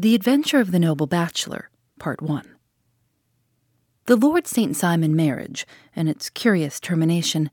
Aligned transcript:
The 0.00 0.14
Adventure 0.14 0.60
of 0.60 0.70
the 0.70 0.78
Noble 0.78 1.08
Bachelor, 1.08 1.70
Part 1.98 2.22
1. 2.22 2.44
The 4.06 4.14
Lord 4.14 4.46
St. 4.46 4.76
Simon 4.76 5.16
marriage 5.16 5.66
and 5.96 6.08
its 6.08 6.30
curious 6.30 6.78
termination 6.78 7.50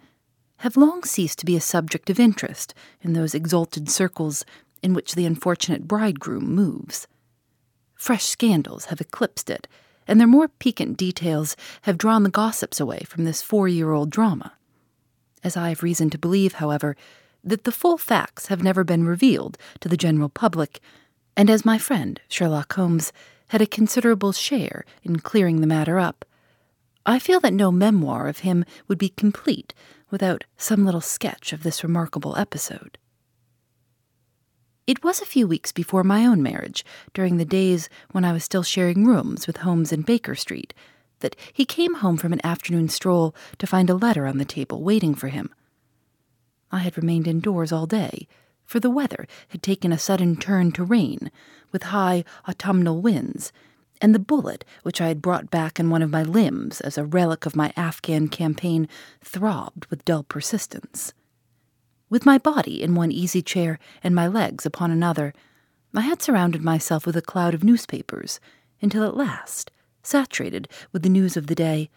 have 0.57 0.77
long 0.77 1.01
ceased 1.01 1.39
to 1.39 1.45
be 1.47 1.55
a 1.55 1.59
subject 1.59 2.11
of 2.11 2.19
interest 2.19 2.75
in 3.01 3.13
those 3.13 3.33
exalted 3.33 3.89
circles 3.89 4.45
in 4.83 4.93
which 4.93 5.15
the 5.15 5.25
unfortunate 5.25 5.87
bridegroom 5.87 6.45
moves. 6.53 7.07
Fresh 7.95 8.25
scandals 8.25 8.85
have 8.85 9.01
eclipsed 9.01 9.49
it, 9.49 9.67
and 10.07 10.19
their 10.19 10.27
more 10.27 10.47
piquant 10.47 10.97
details 10.97 11.55
have 11.81 11.97
drawn 11.97 12.21
the 12.21 12.29
gossips 12.29 12.79
away 12.79 12.99
from 13.07 13.23
this 13.23 13.41
four 13.41 13.67
year 13.67 13.91
old 13.91 14.11
drama. 14.11 14.53
As 15.43 15.57
I 15.57 15.69
have 15.69 15.81
reason 15.81 16.11
to 16.11 16.19
believe, 16.19 16.53
however, 16.53 16.95
that 17.43 17.63
the 17.63 17.71
full 17.71 17.97
facts 17.97 18.47
have 18.47 18.61
never 18.61 18.83
been 18.83 19.07
revealed 19.07 19.57
to 19.79 19.89
the 19.89 19.97
general 19.97 20.29
public, 20.29 20.79
and 21.37 21.49
as 21.49 21.65
my 21.65 21.77
friend, 21.77 22.19
Sherlock 22.27 22.73
Holmes, 22.73 23.11
had 23.49 23.61
a 23.61 23.67
considerable 23.67 24.31
share 24.31 24.85
in 25.03 25.19
clearing 25.19 25.61
the 25.61 25.67
matter 25.67 25.99
up, 25.99 26.25
I 27.05 27.19
feel 27.19 27.39
that 27.41 27.53
no 27.53 27.71
memoir 27.71 28.27
of 28.27 28.39
him 28.39 28.65
would 28.87 28.97
be 28.97 29.09
complete 29.09 29.73
without 30.09 30.43
some 30.57 30.85
little 30.85 31.01
sketch 31.01 31.53
of 31.53 31.63
this 31.63 31.83
remarkable 31.83 32.35
episode. 32.37 32.97
It 34.87 35.03
was 35.03 35.21
a 35.21 35.25
few 35.25 35.47
weeks 35.47 35.71
before 35.71 36.03
my 36.03 36.25
own 36.25 36.41
marriage, 36.41 36.85
during 37.13 37.37
the 37.37 37.45
days 37.45 37.89
when 38.11 38.23
I 38.23 38.33
was 38.33 38.43
still 38.43 38.63
sharing 38.63 39.05
rooms 39.05 39.47
with 39.47 39.57
Holmes 39.57 39.91
in 39.91 40.01
Baker 40.01 40.35
Street, 40.35 40.73
that 41.19 41.35
he 41.53 41.65
came 41.65 41.95
home 41.95 42.17
from 42.17 42.33
an 42.33 42.45
afternoon 42.45 42.89
stroll 42.89 43.35
to 43.57 43.67
find 43.67 43.89
a 43.89 43.95
letter 43.95 44.27
on 44.27 44.37
the 44.37 44.45
table 44.45 44.83
waiting 44.83 45.15
for 45.15 45.29
him. 45.29 45.53
I 46.71 46.79
had 46.79 46.97
remained 46.97 47.27
indoors 47.27 47.71
all 47.71 47.87
day, 47.87 48.27
for 48.65 48.79
the 48.79 48.89
weather 48.89 49.27
had 49.49 49.61
taken 49.61 49.91
a 49.91 49.97
sudden 49.97 50.35
turn 50.35 50.71
to 50.73 50.83
rain, 50.83 51.31
with 51.71 51.83
high 51.83 52.23
autumnal 52.47 53.01
winds, 53.01 53.51
and 54.01 54.13
the 54.13 54.19
bullet 54.19 54.65
which 54.83 54.99
I 54.99 55.07
had 55.07 55.21
brought 55.21 55.49
back 55.49 55.79
in 55.79 55.89
one 55.89 56.01
of 56.01 56.09
my 56.09 56.23
limbs 56.23 56.81
as 56.81 56.97
a 56.97 57.05
relic 57.05 57.45
of 57.45 57.55
my 57.55 57.71
Afghan 57.77 58.27
campaign 58.27 58.87
throbbed 59.21 59.85
with 59.87 60.05
dull 60.05 60.23
persistence. 60.23 61.13
With 62.09 62.25
my 62.25 62.37
body 62.37 62.83
in 62.83 62.95
one 62.95 63.11
easy 63.11 63.41
chair 63.41 63.79
and 64.03 64.13
my 64.13 64.27
legs 64.27 64.65
upon 64.65 64.91
another, 64.91 65.33
I 65.93 66.01
had 66.01 66.21
surrounded 66.21 66.61
myself 66.61 67.05
with 67.05 67.15
a 67.15 67.21
cloud 67.21 67.53
of 67.53 67.63
newspapers 67.63 68.39
until 68.81 69.03
at 69.03 69.15
last, 69.15 69.71
saturated 70.03 70.67
with 70.91 71.03
the 71.03 71.09
news 71.09 71.37
of 71.37 71.47
the 71.47 71.55
day, 71.55 71.89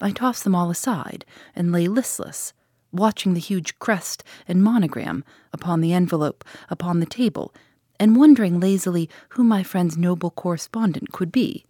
I 0.00 0.10
tossed 0.10 0.44
them 0.44 0.54
all 0.54 0.70
aside 0.70 1.24
and 1.54 1.72
lay 1.72 1.86
listless, 1.86 2.52
watching 2.94 3.34
the 3.34 3.40
huge 3.40 3.78
crest 3.78 4.24
and 4.48 4.62
monogram 4.62 5.24
upon 5.52 5.80
the 5.80 5.92
envelope 5.92 6.44
upon 6.68 7.00
the 7.00 7.06
table 7.06 7.54
and 7.98 8.16
wondering 8.16 8.60
lazily 8.60 9.08
who 9.30 9.44
my 9.44 9.62
friend's 9.62 9.96
noble 9.96 10.30
correspondent 10.30 11.12
could 11.12 11.30
be. 11.30 11.64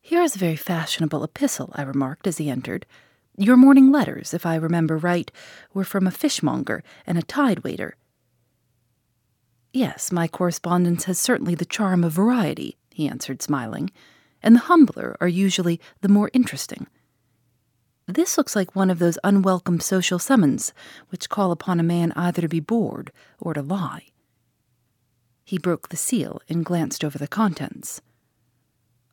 Here 0.00 0.22
is 0.22 0.36
a 0.36 0.38
very 0.38 0.56
fashionable 0.56 1.24
epistle, 1.24 1.70
I 1.74 1.82
remarked 1.82 2.26
as 2.26 2.38
he 2.38 2.50
entered. 2.50 2.84
Your 3.36 3.56
morning 3.56 3.90
letters, 3.90 4.34
if 4.34 4.44
I 4.44 4.56
remember 4.56 4.96
right, 4.96 5.30
were 5.72 5.84
from 5.84 6.06
a 6.06 6.10
fishmonger 6.10 6.82
and 7.06 7.16
a 7.16 7.22
tide 7.22 7.64
waiter. 7.64 7.96
Yes, 9.72 10.12
my 10.12 10.28
correspondence 10.28 11.04
has 11.04 11.18
certainly 11.18 11.54
the 11.54 11.64
charm 11.64 12.04
of 12.04 12.12
variety, 12.12 12.76
he 12.90 13.08
answered, 13.08 13.42
smiling, 13.42 13.90
and 14.42 14.54
the 14.54 14.60
humbler 14.60 15.16
are 15.20 15.26
usually 15.26 15.80
the 16.00 16.08
more 16.08 16.30
interesting. 16.32 16.86
This 18.06 18.36
looks 18.36 18.54
like 18.54 18.76
one 18.76 18.90
of 18.90 18.98
those 18.98 19.18
unwelcome 19.24 19.80
social 19.80 20.18
summons 20.18 20.74
which 21.08 21.30
call 21.30 21.52
upon 21.52 21.80
a 21.80 21.84
man 21.84 22.12
either 22.12 22.42
to 22.42 22.48
be 22.48 22.60
bored 22.60 23.10
or 23.40 23.54
to 23.54 23.62
lie. 23.62 24.08
He 25.44 25.58
broke 25.58 25.88
the 25.88 25.96
seal 25.96 26.40
and 26.48 26.64
glanced 26.64 27.04
over 27.04 27.18
the 27.18 27.28
contents. 27.28 28.02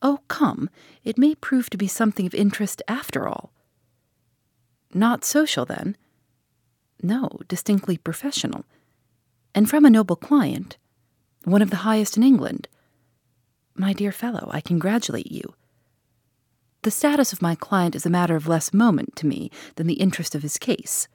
Oh, 0.01 0.19
come, 0.27 0.69
it 1.03 1.17
may 1.17 1.35
prove 1.35 1.69
to 1.69 1.77
be 1.77 1.87
something 1.87 2.25
of 2.25 2.33
interest 2.33 2.81
after 2.87 3.27
all. 3.27 3.53
Not 4.93 5.23
social, 5.23 5.65
then? 5.65 5.95
No, 7.01 7.29
distinctly 7.47 7.97
professional. 7.97 8.65
And 9.55 9.69
from 9.69 9.85
a 9.85 9.89
noble 9.89 10.15
client, 10.15 10.77
one 11.45 11.61
of 11.61 11.69
the 11.69 11.77
highest 11.87 12.17
in 12.17 12.23
England. 12.23 12.67
My 13.73 13.93
dear 13.93 14.11
fellow, 14.11 14.49
I 14.51 14.59
congratulate 14.59 15.31
you. 15.31 15.53
The 16.83 16.91
status 16.91 17.31
of 17.31 17.41
my 17.41 17.53
client 17.53 17.95
is 17.95 18.05
a 18.05 18.09
matter 18.09 18.35
of 18.35 18.47
less 18.47 18.73
moment 18.73 19.15
to 19.17 19.27
me 19.27 19.51
than 19.75 19.85
the 19.85 20.01
interest 20.01 20.33
of 20.33 20.41
his 20.41 20.57
case. 20.57 21.07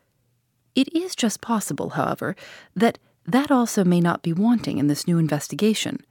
It 0.76 0.94
is 0.94 1.16
just 1.16 1.40
possible, 1.40 1.90
however, 1.90 2.36
that 2.76 2.98
that 3.24 3.50
also 3.50 3.82
may 3.82 4.00
not 4.00 4.22
be 4.22 4.32
wanting 4.32 4.78
in 4.78 4.86
this 4.86 5.08
new 5.08 5.18
investigation. 5.18 6.04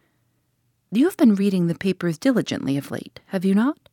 You 0.91 1.05
have 1.05 1.15
been 1.15 1.35
reading 1.35 1.67
the 1.67 1.75
papers 1.75 2.17
diligently 2.17 2.75
of 2.75 2.91
late, 2.91 3.21
have 3.27 3.45
you 3.45 3.55
not? 3.55 3.89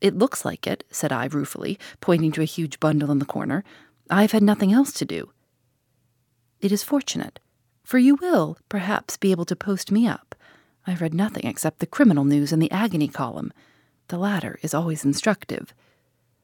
It 0.00 0.18
looks 0.18 0.44
like 0.44 0.66
it, 0.66 0.82
said 0.90 1.12
I 1.12 1.26
ruefully, 1.26 1.78
pointing 2.00 2.32
to 2.32 2.42
a 2.42 2.46
huge 2.46 2.80
bundle 2.80 3.12
in 3.12 3.20
the 3.20 3.24
corner. 3.24 3.62
I 4.10 4.22
have 4.22 4.32
had 4.32 4.42
nothing 4.42 4.72
else 4.72 4.92
to 4.94 5.04
do. 5.04 5.30
It 6.60 6.72
is 6.72 6.82
fortunate, 6.82 7.38
for 7.84 7.98
you 7.98 8.16
will, 8.16 8.58
perhaps, 8.68 9.16
be 9.16 9.30
able 9.30 9.44
to 9.44 9.56
post 9.56 9.92
me 9.92 10.08
up. 10.08 10.34
I 10.86 10.90
have 10.90 11.00
read 11.00 11.14
nothing 11.14 11.46
except 11.46 11.78
the 11.78 11.86
criminal 11.86 12.24
news 12.24 12.52
in 12.52 12.58
the 12.58 12.70
agony 12.70 13.08
column. 13.08 13.52
The 14.14 14.20
latter 14.20 14.60
is 14.62 14.74
always 14.74 15.04
instructive. 15.04 15.74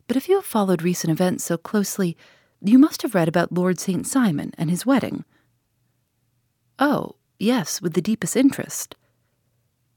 But 0.08 0.16
if 0.16 0.28
you 0.28 0.34
have 0.34 0.44
followed 0.44 0.82
recent 0.82 1.12
events 1.12 1.44
so 1.44 1.56
closely, 1.56 2.16
you 2.60 2.80
must 2.80 3.02
have 3.02 3.14
read 3.14 3.28
about 3.28 3.52
Lord 3.52 3.78
St. 3.78 4.04
Simon 4.04 4.52
and 4.58 4.68
his 4.68 4.84
wedding. 4.84 5.24
Oh, 6.80 7.14
yes, 7.38 7.80
with 7.80 7.92
the 7.92 8.02
deepest 8.02 8.34
interest. 8.34 8.96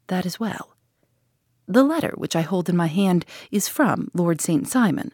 That 0.06 0.23
is 0.23 0.39
well. 0.39 0.78
The 1.67 1.81
letter 1.81 2.13
which 2.16 2.35
I 2.35 2.41
hold 2.41 2.69
in 2.69 2.78
my 2.78 2.85
hand 2.85 3.25
is 3.50 3.67
from 3.67 4.12
Lord 4.13 4.39
St. 4.39 4.67
Simon. 4.67 5.12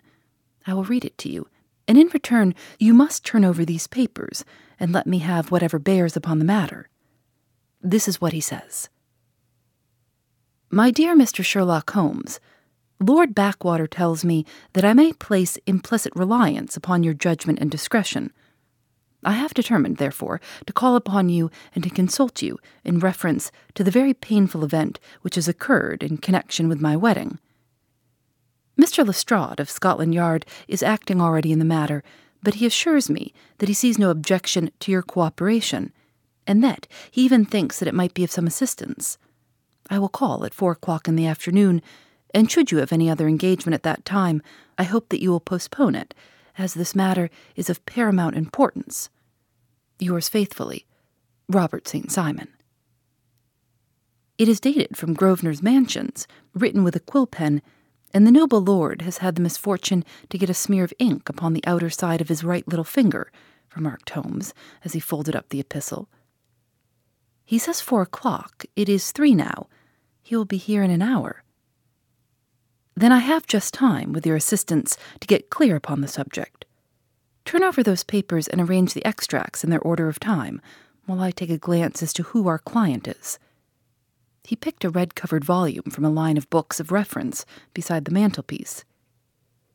I 0.68 0.74
will 0.74 0.84
read 0.84 1.06
it 1.06 1.18
to 1.20 1.30
you, 1.30 1.48
and 1.88 1.98
in 1.98 2.10
return 2.10 2.54
you 2.78 2.94
must 2.94 3.24
turn 3.24 3.46
over 3.46 3.64
these 3.64 3.88
papers 3.88 4.44
and 4.78 4.92
let 4.92 5.08
me 5.08 5.20
have 5.20 5.50
whatever 5.50 5.80
bears 5.80 6.18
upon 6.18 6.40
the 6.40 6.44
matter. 6.44 6.90
This 7.82 8.10
is 8.10 8.20
what 8.20 8.34
he 8.34 8.42
says 8.42 8.90
My 10.72 10.92
dear 10.92 11.16
Mr. 11.16 11.44
Sherlock 11.44 11.90
Holmes, 11.92 12.40
Lord 13.00 13.34
Backwater 13.34 13.88
tells 13.88 14.24
me 14.24 14.46
that 14.74 14.86
I 14.86 14.94
may 14.94 15.14
place 15.14 15.58
implicit 15.66 16.14
reliance 16.16 16.78
upon 16.78 17.04
your 17.04 17.14
judgment 17.14 17.60
and 17.60 17.72
discretion 17.72 18.32
I 19.24 19.34
have 19.34 19.54
determined, 19.54 19.98
therefore, 19.98 20.40
to 20.66 20.74
call 20.74 20.96
upon 20.96 21.28
you 21.30 21.52
and 21.76 21.84
to 21.84 21.90
consult 21.90 22.42
you 22.42 22.58
in 22.86 23.00
reference 23.00 23.52
to 23.76 23.84
the 23.84 23.92
very 23.92 24.14
painful 24.14 24.64
event 24.64 25.00
which 25.22 25.36
has 25.36 25.48
occurred 25.48 26.04
in 26.04 26.18
connection 26.18 26.70
with 26.70 26.80
my 26.80 26.96
wedding. 26.96 27.40
Mr. 28.80 29.06
Lestrade 29.06 29.60
of 29.60 29.70
Scotland 29.70 30.14
Yard 30.14 30.46
is 30.70 30.82
acting 30.82 31.20
already 31.20 31.52
in 31.52 31.60
the 31.60 31.66
matter, 31.66 32.02
but 32.42 32.56
he 32.56 32.66
assures 32.66 33.10
me 33.10 33.34
that 33.58 33.68
he 33.68 33.76
sees 33.76 34.00
no 34.00 34.10
objection 34.10 34.72
to 34.80 34.92
your 34.92 35.02
cooperation, 35.02 35.92
and 36.48 36.64
that 36.64 36.88
he 37.12 37.24
even 37.24 37.44
thinks 37.44 37.78
that 37.80 37.90
it 37.90 37.94
might 37.94 38.14
be 38.14 38.24
of 38.24 38.32
some 38.32 38.48
assistance. 38.48 39.18
I 39.90 40.00
will 40.00 40.10
call 40.10 40.46
at 40.46 40.54
four 40.54 40.74
o'clock 40.74 41.08
in 41.08 41.16
the 41.16 41.26
afternoon, 41.26 41.82
and 42.34 42.50
should 42.50 42.72
you 42.72 42.78
have 42.78 42.94
any 42.94 43.10
other 43.10 43.28
engagement 43.28 43.74
at 43.74 43.84
that 43.84 44.06
time, 44.06 44.42
I 44.78 44.84
hope 44.84 45.10
that 45.10 45.22
you 45.22 45.32
will 45.32 45.40
postpone 45.40 45.96
it 45.96 46.14
as 46.58 46.74
this 46.74 46.94
matter 46.94 47.30
is 47.56 47.70
of 47.70 47.86
paramount 47.86 48.36
importance. 48.36 49.10
Yours 49.98 50.30
faithfully, 50.30 50.86
Robert 51.48 51.88
St. 51.88 52.12
Simon. 52.12 52.50
It 54.38 54.48
is 54.48 54.60
dated 54.60 54.96
from 54.96 55.16
Grosvenor's 55.16 55.64
Mansions, 55.64 56.28
written 56.54 56.84
with 56.84 56.96
a 56.96 57.02
quill 57.02 57.28
pen, 57.28 57.62
and 58.14 58.26
the 58.26 58.32
noble 58.32 58.62
lord 58.62 59.02
has 59.02 59.18
had 59.18 59.36
the 59.36 59.42
misfortune 59.42 60.04
to 60.30 60.38
get 60.38 60.50
a 60.50 60.54
smear 60.54 60.84
of 60.84 60.94
ink 61.00 61.30
upon 61.30 61.54
the 61.54 61.66
outer 61.66 61.90
side 61.90 62.22
of 62.22 62.30
his 62.30 62.44
right 62.44 62.68
little 62.68 62.86
finger, 62.86 63.32
remarked 63.76 64.10
Holmes, 64.12 64.54
as 64.84 64.94
he 64.94 65.00
folded 65.00 65.36
up 65.36 65.50
the 65.50 65.60
epistle. 65.60 66.08
He 67.44 67.58
says 67.58 67.82
four 67.82 68.02
o'clock. 68.02 68.66
It 68.76 68.88
is 68.88 69.12
three 69.12 69.34
now. 69.34 69.68
He 70.30 70.36
will 70.36 70.46
be 70.46 70.58
here 70.58 70.84
in 70.84 70.92
an 70.92 71.02
hour. 71.02 71.42
Then 72.96 73.12
I 73.12 73.18
have 73.18 73.48
just 73.48 73.74
time, 73.74 74.14
with 74.14 74.28
your 74.28 74.36
assistance, 74.36 74.96
to 75.22 75.28
get 75.28 75.50
clear 75.50 75.76
upon 75.76 76.02
the 76.02 76.08
subject. 76.08 76.66
Turn 77.46 77.64
over 77.64 77.82
those 77.82 78.04
papers 78.04 78.48
and 78.48 78.62
arrange 78.62 78.94
the 78.94 79.04
extracts 79.04 79.64
in 79.64 79.72
their 79.72 79.82
order 79.82 80.08
of 80.08 80.20
time, 80.20 80.62
while 81.08 81.20
I 81.20 81.32
take 81.32 81.50
a 81.50 81.58
glance 81.58 82.04
as 82.04 82.14
to 82.14 82.22
who 82.22 82.48
our 82.48 82.60
client 82.60 83.08
is. 83.08 83.40
He 84.44 84.56
picked 84.56 84.84
a 84.84 84.92
red 84.92 85.16
covered 85.16 85.44
volume 85.44 85.90
from 85.90 86.06
a 86.06 86.12
line 86.12 86.38
of 86.38 86.52
books 86.52 86.80
of 86.80 86.92
reference 86.92 87.44
beside 87.74 88.06
the 88.06 88.14
mantelpiece. 88.14 88.86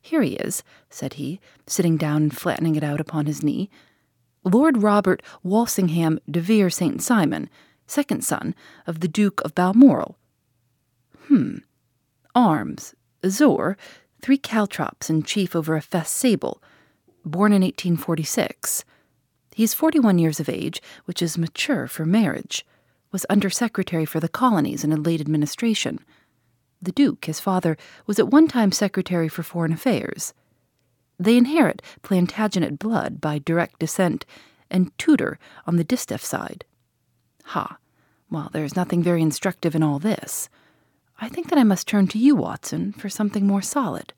Here 0.01 0.21
he 0.21 0.35
is, 0.35 0.63
said 0.89 1.15
he, 1.15 1.41
sitting 1.67 1.97
down 1.97 2.21
and 2.23 2.37
flattening 2.37 2.77
it 2.77 2.83
out 2.83 3.01
upon 3.01 3.25
his 3.25 3.43
knee. 3.43 3.69
Lord 4.45 4.81
Robert 4.81 5.21
Walsingham 5.43 6.17
de 6.31 6.39
Vere 6.39 6.69
St. 6.69 7.01
Simon, 7.01 7.49
second 7.87 8.23
son 8.23 8.55
of 8.87 9.01
the 9.01 9.09
Duke 9.09 9.41
of 9.41 9.53
Balmoral. 9.53 10.17
Hmm. 11.27 11.57
Arms, 12.35 12.93
Azure, 13.23 13.77
three 14.21 14.37
caltrops 14.37 15.09
and 15.09 15.25
chief 15.25 15.55
over 15.55 15.75
a 15.75 15.81
fess 15.81 16.11
sable, 16.11 16.61
born 17.23 17.51
in 17.51 17.61
1846. 17.61 18.85
He 19.55 19.63
is 19.63 19.73
41 19.73 20.19
years 20.19 20.39
of 20.39 20.49
age, 20.49 20.81
which 21.05 21.21
is 21.21 21.37
mature 21.37 21.87
for 21.87 22.05
marriage. 22.05 22.65
was 23.11 23.25
Undersecretary 23.25 24.05
for 24.05 24.19
the 24.19 24.27
Colonies 24.27 24.83
in 24.83 24.91
a 24.91 24.97
late 24.97 25.21
administration. 25.21 25.99
The 26.81 26.91
Duke, 26.91 27.25
his 27.25 27.39
father, 27.39 27.77
was 28.05 28.19
at 28.19 28.27
one 28.27 28.47
time 28.47 28.71
Secretary 28.71 29.29
for 29.29 29.41
Foreign 29.41 29.71
Affairs. 29.71 30.33
They 31.17 31.37
inherit 31.37 31.81
Plantagenet 32.03 32.77
blood 32.77 33.21
by 33.21 33.39
direct 33.39 33.79
descent 33.79 34.25
and 34.69 34.95
Tudor 34.97 35.39
on 35.65 35.77
the 35.77 35.83
distaff 35.83 36.23
side. 36.23 36.65
Ha! 37.45 37.77
Well, 38.29 38.49
there's 38.51 38.75
nothing 38.75 39.01
very 39.01 39.21
instructive 39.21 39.73
in 39.75 39.81
all 39.81 39.97
this. 39.97 40.49
I 41.19 41.29
think 41.29 41.49
that 41.49 41.59
I 41.59 41.63
must 41.63 41.87
turn 41.87 42.07
to 42.09 42.19
you, 42.19 42.35
Watson, 42.35 42.91
for 42.93 43.09
something 43.09 43.47
more 43.47 43.61
solid. 43.61 44.13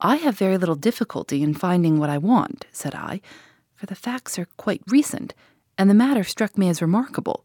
I 0.00 0.16
have 0.16 0.36
very 0.36 0.58
little 0.58 0.74
difficulty 0.74 1.42
in 1.42 1.54
finding 1.54 1.98
what 1.98 2.10
I 2.10 2.18
want, 2.18 2.66
said 2.72 2.94
I, 2.94 3.20
for 3.74 3.86
the 3.86 3.94
facts 3.94 4.38
are 4.38 4.48
quite 4.56 4.82
recent, 4.88 5.34
and 5.78 5.88
the 5.88 5.94
matter 5.94 6.24
struck 6.24 6.58
me 6.58 6.68
as 6.68 6.82
remarkable. 6.82 7.44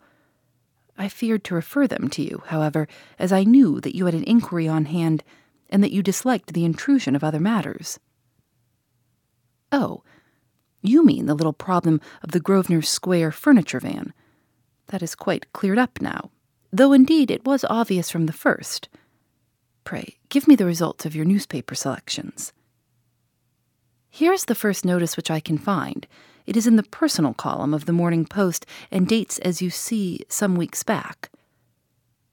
I 0.98 1.08
feared 1.08 1.44
to 1.46 1.56
refer 1.56 1.88
them 1.88 2.10
to 2.10 2.22
you, 2.22 2.44
however, 2.48 2.88
as 3.18 3.32
I 3.32 3.44
knew 3.44 3.80
that 3.82 3.96
you 3.96 4.06
had 4.06 4.16
an 4.16 4.26
inquiry 4.26 4.68
on 4.68 4.86
hand 4.86 5.24
and 5.70 5.84
that 5.84 5.92
you 5.92 6.04
disliked 6.04 6.54
the 6.54 6.66
intrusion 6.66 7.16
of 7.16 7.24
other 7.24 7.40
matters. 7.40 8.00
Oh, 9.72 10.04
you 10.82 11.06
mean 11.06 11.28
the 11.28 11.36
little 11.36 11.54
problem 11.54 12.02
of 12.24 12.32
the 12.32 12.40
Grosvenor 12.40 12.82
Square 12.82 13.32
furniture 13.32 13.80
van. 13.80 14.14
That 14.88 15.04
is 15.04 15.16
quite 15.16 15.54
cleared 15.54 15.78
up 15.78 16.02
now, 16.02 16.32
though 16.72 16.94
indeed 16.94 17.32
it 17.32 17.46
was 17.46 17.66
obvious 17.70 18.10
from 18.10 18.26
the 18.26 18.34
first. 18.34 18.90
Pray, 19.84 20.18
give 20.30 20.48
me 20.48 20.56
the 20.56 20.66
results 20.66 21.06
of 21.06 21.16
your 21.16 21.26
newspaper 21.26 21.76
selections. 21.76 22.54
Here 24.10 24.34
is 24.34 24.46
the 24.46 24.56
first 24.56 24.86
notice 24.86 25.16
which 25.16 25.32
I 25.32 25.40
can 25.40 25.58
find. 25.58 26.08
It 26.46 26.58
is 26.58 26.68
in 26.68 26.76
the 26.76 26.84
personal 26.84 27.34
column 27.34 27.74
of 27.74 27.86
the 27.86 27.94
Morning 27.94 28.26
Post 28.26 28.66
and 28.92 29.08
dates, 29.08 29.38
as 29.40 29.62
you 29.62 29.70
see, 29.70 30.22
some 30.30 30.56
weeks 30.56 30.84
back. 30.84 31.30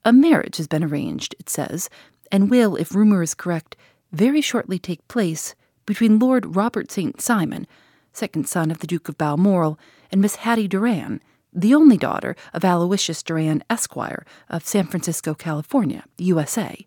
A 0.04 0.12
marriage 0.12 0.56
has 0.56 0.68
been 0.68 0.84
arranged, 0.84 1.34
it 1.38 1.48
says, 1.48 1.90
and 2.32 2.50
will, 2.50 2.76
if 2.76 2.94
rumor 2.94 3.22
is 3.22 3.34
correct, 3.34 3.76
very 4.12 4.40
shortly 4.40 4.78
take 4.78 5.06
place 5.08 5.54
between 5.84 6.18
Lord 6.18 6.56
Robert 6.56 6.90
St. 6.90 7.20
Simon, 7.20 7.66
second 8.12 8.48
son 8.48 8.70
of 8.70 8.78
the 8.78 8.86
Duke 8.86 9.08
of 9.08 9.18
Balmoral, 9.18 9.78
and 10.10 10.20
Miss 10.20 10.36
Hattie 10.36 10.68
Doran, 10.68 11.20
the 11.56 11.74
only 11.74 11.96
daughter 11.96 12.36
of 12.52 12.64
Aloysius 12.64 13.22
Doran, 13.22 13.64
Esquire, 13.70 14.26
of 14.50 14.66
San 14.66 14.86
Francisco, 14.86 15.34
California, 15.34 16.04
USA. 16.18 16.86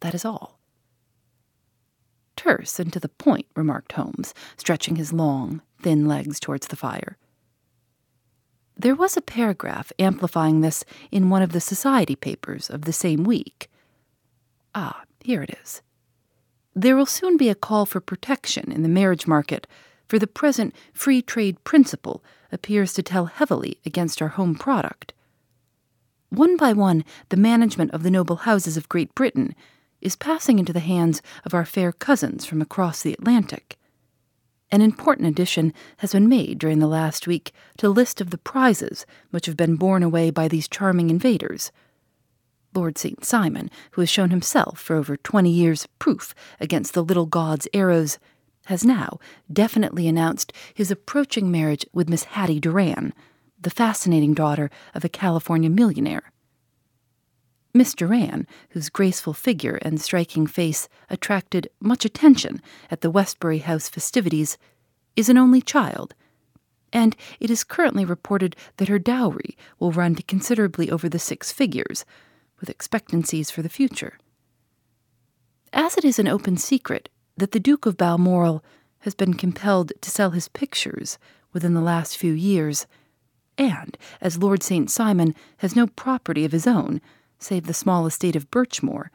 That 0.00 0.14
is 0.14 0.24
all. 0.24 0.58
Terse 2.34 2.80
and 2.80 2.92
to 2.92 3.00
the 3.00 3.08
point, 3.08 3.46
remarked 3.54 3.92
Holmes, 3.92 4.34
stretching 4.56 4.96
his 4.96 5.12
long, 5.12 5.62
thin 5.80 6.06
legs 6.06 6.40
towards 6.40 6.66
the 6.66 6.76
fire. 6.76 7.16
There 8.76 8.94
was 8.94 9.16
a 9.16 9.22
paragraph 9.22 9.92
amplifying 9.98 10.60
this 10.60 10.84
in 11.10 11.30
one 11.30 11.42
of 11.42 11.52
the 11.52 11.60
society 11.60 12.16
papers 12.16 12.68
of 12.68 12.82
the 12.82 12.92
same 12.92 13.24
week. 13.24 13.70
Ah, 14.74 15.04
here 15.20 15.42
it 15.42 15.56
is. 15.62 15.80
There 16.74 16.96
will 16.96 17.06
soon 17.06 17.38
be 17.38 17.48
a 17.48 17.54
call 17.54 17.86
for 17.86 18.00
protection 18.00 18.70
in 18.70 18.82
the 18.82 18.88
marriage 18.88 19.26
market, 19.26 19.66
for 20.08 20.18
the 20.18 20.26
present 20.26 20.74
free 20.92 21.22
trade 21.22 21.62
principle 21.64 22.22
appears 22.52 22.92
to 22.94 23.02
tell 23.02 23.26
heavily 23.26 23.80
against 23.84 24.20
our 24.22 24.28
home 24.28 24.54
product. 24.54 25.12
One 26.30 26.56
by 26.56 26.72
one, 26.72 27.04
the 27.28 27.36
management 27.36 27.92
of 27.92 28.02
the 28.02 28.10
noble 28.10 28.36
houses 28.36 28.76
of 28.76 28.88
Great 28.88 29.14
Britain 29.14 29.54
is 30.00 30.16
passing 30.16 30.58
into 30.58 30.72
the 30.72 30.80
hands 30.80 31.22
of 31.44 31.54
our 31.54 31.64
fair 31.64 31.92
cousins 31.92 32.44
from 32.44 32.60
across 32.60 33.02
the 33.02 33.12
Atlantic. 33.12 33.76
An 34.70 34.82
important 34.82 35.28
addition 35.28 35.72
has 35.98 36.12
been 36.12 36.28
made 36.28 36.58
during 36.58 36.80
the 36.80 36.88
last 36.88 37.26
week 37.26 37.52
to 37.78 37.86
a 37.86 37.88
list 37.88 38.20
of 38.20 38.30
the 38.30 38.38
prizes 38.38 39.06
which 39.30 39.46
have 39.46 39.56
been 39.56 39.76
borne 39.76 40.02
away 40.02 40.30
by 40.30 40.48
these 40.48 40.68
charming 40.68 41.08
invaders. 41.08 41.70
Lord 42.74 42.98
St. 42.98 43.24
Simon, 43.24 43.70
who 43.92 44.02
has 44.02 44.10
shown 44.10 44.30
himself 44.30 44.80
for 44.80 44.96
over 44.96 45.16
twenty 45.16 45.50
years 45.50 45.86
proof 45.98 46.34
against 46.60 46.92
the 46.92 47.04
little 47.04 47.26
god's 47.26 47.68
arrows, 47.72 48.18
has 48.66 48.84
now 48.84 49.18
definitely 49.52 50.06
announced 50.06 50.52
his 50.74 50.90
approaching 50.90 51.50
marriage 51.50 51.84
with 51.92 52.08
Miss 52.08 52.24
Hattie 52.24 52.60
Doran, 52.60 53.12
the 53.60 53.70
fascinating 53.70 54.34
daughter 54.34 54.70
of 54.94 55.04
a 55.04 55.08
California 55.08 55.70
millionaire. 55.70 56.32
Miss 57.74 57.94
Doran, 57.94 58.46
whose 58.70 58.88
graceful 58.88 59.34
figure 59.34 59.78
and 59.82 60.00
striking 60.00 60.46
face 60.46 60.88
attracted 61.10 61.68
much 61.78 62.04
attention 62.04 62.62
at 62.90 63.02
the 63.02 63.10
Westbury 63.10 63.58
House 63.58 63.88
festivities, 63.88 64.56
is 65.14 65.28
an 65.28 65.36
only 65.36 65.60
child, 65.60 66.14
and 66.92 67.14
it 67.38 67.50
is 67.50 67.64
currently 67.64 68.04
reported 68.04 68.56
that 68.78 68.88
her 68.88 68.98
dowry 68.98 69.56
will 69.78 69.92
run 69.92 70.14
to 70.14 70.22
considerably 70.22 70.90
over 70.90 71.08
the 71.08 71.18
six 71.18 71.52
figures, 71.52 72.04
with 72.60 72.70
expectancies 72.70 73.50
for 73.50 73.60
the 73.60 73.68
future. 73.68 74.18
As 75.72 75.98
it 75.98 76.04
is 76.04 76.18
an 76.18 76.28
open 76.28 76.56
secret 76.56 77.10
that 77.36 77.52
the 77.52 77.60
Duke 77.60 77.86
of 77.86 77.96
Balmoral 77.96 78.64
has 79.00 79.14
been 79.14 79.34
compelled 79.34 79.92
to 80.00 80.10
sell 80.10 80.30
his 80.30 80.48
pictures 80.48 81.18
within 81.52 81.74
the 81.74 81.80
last 81.80 82.16
few 82.16 82.32
years, 82.32 82.86
and 83.58 83.96
as 84.20 84.38
Lord 84.38 84.62
St. 84.62 84.90
Simon 84.90 85.34
has 85.58 85.76
no 85.76 85.86
property 85.86 86.44
of 86.44 86.52
his 86.52 86.66
own, 86.66 87.00
save 87.38 87.66
the 87.66 87.74
small 87.74 88.06
estate 88.06 88.36
of 88.36 88.50
Birchmoor, 88.50 89.10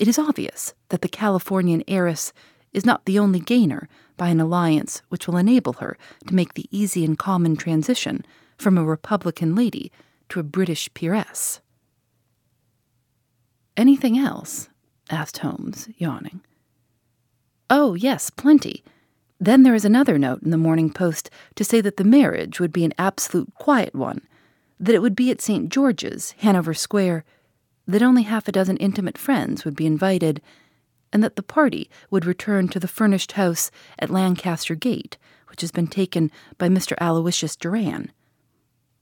it 0.00 0.08
is 0.08 0.18
obvious 0.18 0.72
that 0.88 1.02
the 1.02 1.08
Californian 1.08 1.84
heiress 1.86 2.32
is 2.72 2.86
not 2.86 3.04
the 3.04 3.18
only 3.18 3.38
gainer 3.38 3.86
by 4.16 4.28
an 4.28 4.40
alliance 4.40 5.02
which 5.10 5.26
will 5.26 5.36
enable 5.36 5.74
her 5.74 5.98
to 6.26 6.34
make 6.34 6.54
the 6.54 6.68
easy 6.70 7.04
and 7.04 7.18
common 7.18 7.54
transition 7.54 8.24
from 8.56 8.78
a 8.78 8.84
Republican 8.84 9.54
lady 9.54 9.92
to 10.30 10.40
a 10.40 10.44
British 10.44 10.92
peeress. 10.94 11.60
Anything 13.76 14.18
else? 14.18 14.70
asked 15.10 15.38
Holmes, 15.38 15.88
yawning. 15.98 16.40
Oh, 17.72 17.94
yes, 17.94 18.30
plenty. 18.30 18.82
Then 19.38 19.62
there 19.62 19.76
is 19.76 19.84
another 19.84 20.18
note 20.18 20.42
in 20.42 20.50
the 20.50 20.58
Morning 20.58 20.92
Post 20.92 21.30
to 21.54 21.62
say 21.62 21.80
that 21.80 21.98
the 21.98 22.04
marriage 22.04 22.58
would 22.58 22.72
be 22.72 22.84
an 22.84 22.92
absolute 22.98 23.54
quiet 23.54 23.94
one, 23.94 24.26
that 24.80 24.94
it 24.94 25.00
would 25.00 25.14
be 25.14 25.30
at 25.30 25.40
St. 25.40 25.68
George's, 25.68 26.32
Hanover 26.38 26.74
Square, 26.74 27.24
that 27.86 28.02
only 28.02 28.24
half 28.24 28.48
a 28.48 28.52
dozen 28.52 28.76
intimate 28.78 29.16
friends 29.16 29.64
would 29.64 29.76
be 29.76 29.86
invited, 29.86 30.42
and 31.12 31.22
that 31.22 31.36
the 31.36 31.44
party 31.44 31.88
would 32.10 32.26
return 32.26 32.66
to 32.68 32.80
the 32.80 32.88
furnished 32.88 33.32
house 33.32 33.70
at 34.00 34.10
Lancaster 34.10 34.74
Gate, 34.74 35.16
which 35.46 35.60
has 35.60 35.70
been 35.70 35.86
taken 35.86 36.30
by 36.58 36.68
Mr. 36.68 36.94
Aloysius 37.00 37.54
Doran. 37.54 38.10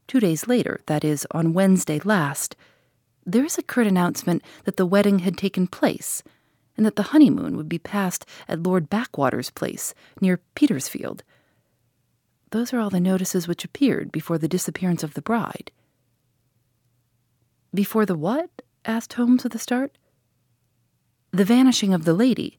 Two 0.06 0.20
days 0.20 0.46
later, 0.46 0.80
that 0.86 1.04
is, 1.04 1.26
on 1.30 1.54
Wednesday 1.54 2.00
last, 2.04 2.54
there 3.24 3.44
is 3.44 3.56
a 3.56 3.62
curt 3.62 3.86
announcement 3.86 4.42
that 4.64 4.76
the 4.76 4.86
wedding 4.86 5.20
had 5.20 5.38
taken 5.38 5.66
place, 5.66 6.22
and 6.78 6.86
that 6.86 6.96
the 6.96 7.02
honeymoon 7.02 7.56
would 7.56 7.68
be 7.68 7.78
passed 7.78 8.24
at 8.46 8.62
Lord 8.62 8.88
Backwater's 8.88 9.50
place, 9.50 9.92
near 10.20 10.40
Petersfield. 10.54 11.24
Those 12.52 12.72
are 12.72 12.78
all 12.78 12.88
the 12.88 13.00
notices 13.00 13.48
which 13.48 13.64
appeared 13.64 14.12
before 14.12 14.38
the 14.38 14.48
disappearance 14.48 15.02
of 15.02 15.14
the 15.14 15.20
bride. 15.20 15.72
Before 17.74 18.06
the 18.06 18.16
what? 18.16 18.62
asked 18.84 19.12
Holmes 19.14 19.42
with 19.42 19.54
a 19.56 19.58
start. 19.58 19.98
The 21.32 21.44
vanishing 21.44 21.92
of 21.92 22.04
the 22.04 22.14
lady. 22.14 22.58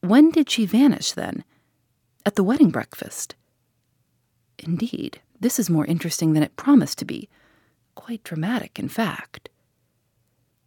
When 0.00 0.30
did 0.30 0.50
she 0.50 0.66
vanish, 0.66 1.12
then? 1.12 1.44
At 2.26 2.36
the 2.36 2.42
wedding 2.42 2.70
breakfast. 2.70 3.36
Indeed, 4.58 5.20
this 5.38 5.58
is 5.58 5.68
more 5.68 5.84
interesting 5.84 6.32
than 6.32 6.42
it 6.42 6.56
promised 6.56 6.98
to 6.98 7.04
be. 7.04 7.28
Quite 7.94 8.24
dramatic, 8.24 8.78
in 8.78 8.88
fact. 8.88 9.50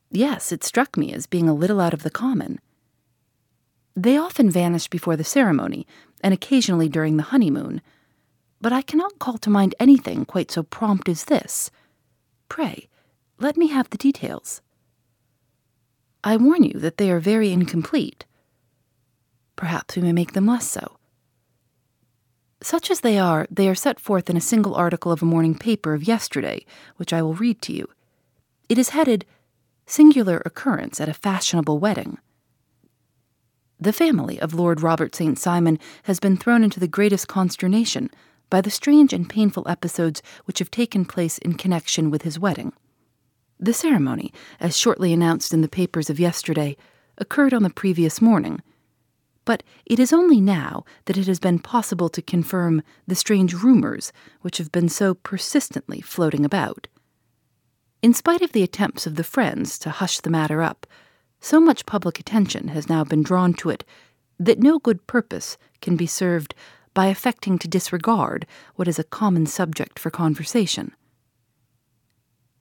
Yes, 0.10 0.52
it 0.52 0.64
struck 0.64 0.98
me 0.98 1.14
as 1.14 1.28
being 1.28 1.50
a 1.50 1.54
little 1.54 1.82
out 1.82 1.94
of 1.94 2.04
the 2.04 2.10
common. 2.10 2.60
They 3.96 4.18
often 4.18 4.50
vanish 4.50 4.88
before 4.88 5.16
the 5.16 5.24
ceremony, 5.24 5.88
and 6.22 6.34
occasionally 6.34 6.90
during 6.90 7.18
the 7.18 7.24
honeymoon, 7.24 7.82
but 8.62 8.74
I 8.74 8.82
cannot 8.82 9.20
call 9.20 9.38
to 9.40 9.50
mind 9.50 9.76
anything 9.80 10.26
quite 10.26 10.52
so 10.52 10.64
prompt 10.64 11.10
as 11.10 11.26
this. 11.26 11.70
Pray, 12.50 12.88
let 13.40 13.58
me 13.58 13.68
have 13.68 13.90
the 13.90 13.98
details. 13.98 14.62
I 16.24 16.38
warn 16.38 16.64
you 16.64 16.80
that 16.80 16.98
they 16.98 17.12
are 17.12 17.20
very 17.20 17.52
incomplete. 17.52 18.26
Perhaps 19.56 19.96
we 19.96 20.02
may 20.02 20.14
make 20.14 20.34
them 20.34 20.48
less 20.48 20.68
so. 20.68 20.98
Such 22.62 22.90
as 22.90 23.02
they 23.02 23.20
are, 23.20 23.46
they 23.52 23.70
are 23.70 23.76
set 23.76 24.00
forth 24.00 24.30
in 24.30 24.38
a 24.38 24.42
single 24.42 24.74
article 24.74 25.12
of 25.12 25.22
a 25.22 25.26
morning 25.26 25.56
paper 25.56 25.94
of 25.94 26.08
yesterday, 26.08 26.66
which 26.96 27.14
I 27.14 27.22
will 27.22 27.36
read 27.36 27.62
to 27.64 27.74
you. 27.74 27.88
It 28.68 28.78
is 28.78 28.90
headed 28.90 29.26
Singular 29.90 30.42
Occurrence 30.46 31.00
at 31.00 31.08
a 31.08 31.14
Fashionable 31.14 31.80
Wedding. 31.80 32.18
The 33.80 33.94
family 33.94 34.38
of 34.38 34.54
Lord 34.54 34.82
Robert 34.82 35.16
St. 35.16 35.40
Simon 35.40 35.80
has 36.04 36.20
been 36.20 36.36
thrown 36.36 36.62
into 36.62 36.80
the 36.82 36.90
greatest 36.90 37.30
consternation 37.30 38.10
by 38.50 38.60
the 38.60 38.70
strange 38.70 39.14
and 39.14 39.30
painful 39.30 39.66
episodes 39.66 40.22
which 40.44 40.60
have 40.60 40.70
taken 40.70 41.06
place 41.06 41.38
in 41.38 41.54
connection 41.54 42.12
with 42.12 42.24
his 42.24 42.38
wedding. 42.38 42.74
The 43.62 43.72
ceremony, 43.72 44.34
as 44.60 44.78
shortly 44.78 45.14
announced 45.14 45.54
in 45.54 45.62
the 45.62 45.70
papers 45.70 46.10
of 46.10 46.20
yesterday, 46.20 46.76
occurred 47.18 47.54
on 47.54 47.64
the 47.64 47.70
previous 47.70 48.22
morning. 48.22 48.62
but 49.46 49.64
it 49.86 49.98
is 49.98 50.12
only 50.12 50.42
now 50.42 50.84
that 51.06 51.18
it 51.18 51.26
has 51.26 51.40
been 51.40 51.58
possible 51.58 52.10
to 52.10 52.22
confirm 52.22 52.84
the 53.08 53.16
strange 53.16 53.54
rumors 53.54 54.12
which 54.42 54.58
have 54.58 54.70
been 54.74 54.90
so 54.90 55.14
persistently 55.14 56.02
floating 56.02 56.44
about. 56.44 56.90
In 58.02 58.14
spite 58.14 58.42
of 58.42 58.52
the 58.52 58.64
attempts 58.64 59.08
of 59.08 59.16
the 59.16 59.24
friends 59.24 59.80
to 59.80 59.90
hush 59.90 60.20
the 60.20 60.30
matter 60.30 60.62
up, 60.62 60.86
so 61.40 61.60
much 61.60 61.86
public 61.86 62.20
attention 62.20 62.70
has 62.70 62.90
now 62.90 63.04
been 63.04 63.24
drawn 63.24 63.54
to 63.56 63.70
it 63.70 63.84
that 64.40 64.60
no 64.60 64.78
good 64.78 65.08
purpose 65.08 65.58
can 65.82 65.96
be 65.96 66.06
served 66.06 66.54
by 66.94 67.08
affecting 67.08 67.58
to 67.60 67.68
disregard 67.68 68.46
what 68.76 68.88
is 68.88 69.00
a 69.00 69.04
common 69.04 69.46
subject 69.46 69.98
for 69.98 70.12
conversation. 70.12 70.96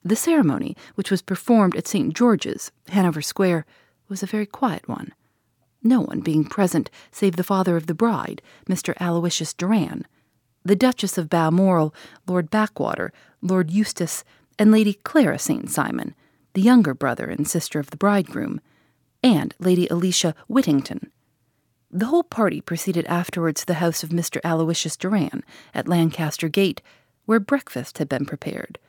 The 0.03 0.15
ceremony, 0.15 0.75
which 0.95 1.11
was 1.11 1.21
performed 1.21 1.75
at 1.75 1.87
St. 1.87 2.15
George's, 2.15 2.71
Hanover 2.89 3.21
Square, 3.21 3.65
was 4.09 4.23
a 4.23 4.27
very 4.27 4.45
quiet 4.45 4.87
one, 4.87 5.13
no 5.83 6.01
one 6.01 6.21
being 6.21 6.43
present 6.43 6.89
save 7.11 7.35
the 7.35 7.43
father 7.43 7.77
of 7.77 7.87
the 7.87 7.93
bride, 7.93 8.41
Mr. 8.67 8.95
Aloysius 8.99 9.53
Doran, 9.53 10.07
the 10.65 10.75
Duchess 10.75 11.17
of 11.17 11.29
Balmoral, 11.29 11.93
Lord 12.25 12.49
Backwater, 12.49 13.13
Lord 13.41 13.69
Eustace, 13.69 14.23
and 14.59 14.71
Lady 14.71 14.93
Clara 14.93 15.39
St. 15.39 15.69
Simon, 15.69 16.15
the 16.53 16.61
younger 16.61 16.93
brother 16.93 17.25
and 17.25 17.47
sister 17.47 17.79
of 17.79 17.89
the 17.89 17.97
bridegroom, 17.97 18.59
and 19.23 19.53
Lady 19.59 19.87
Alicia 19.87 20.33
Whittington. 20.47 21.11
The 21.89 22.07
whole 22.07 22.23
party 22.23 22.61
proceeded 22.61 23.05
afterwards 23.05 23.61
to 23.61 23.67
the 23.67 23.75
house 23.75 24.03
of 24.03 24.09
Mr. 24.09 24.39
Aloysius 24.43 24.97
Doran 24.97 25.43
at 25.73 25.87
Lancaster 25.87 26.49
Gate, 26.49 26.81
where 27.25 27.39
breakfast 27.39 27.97
had 27.97 28.09
been 28.09 28.25
prepared. 28.25 28.79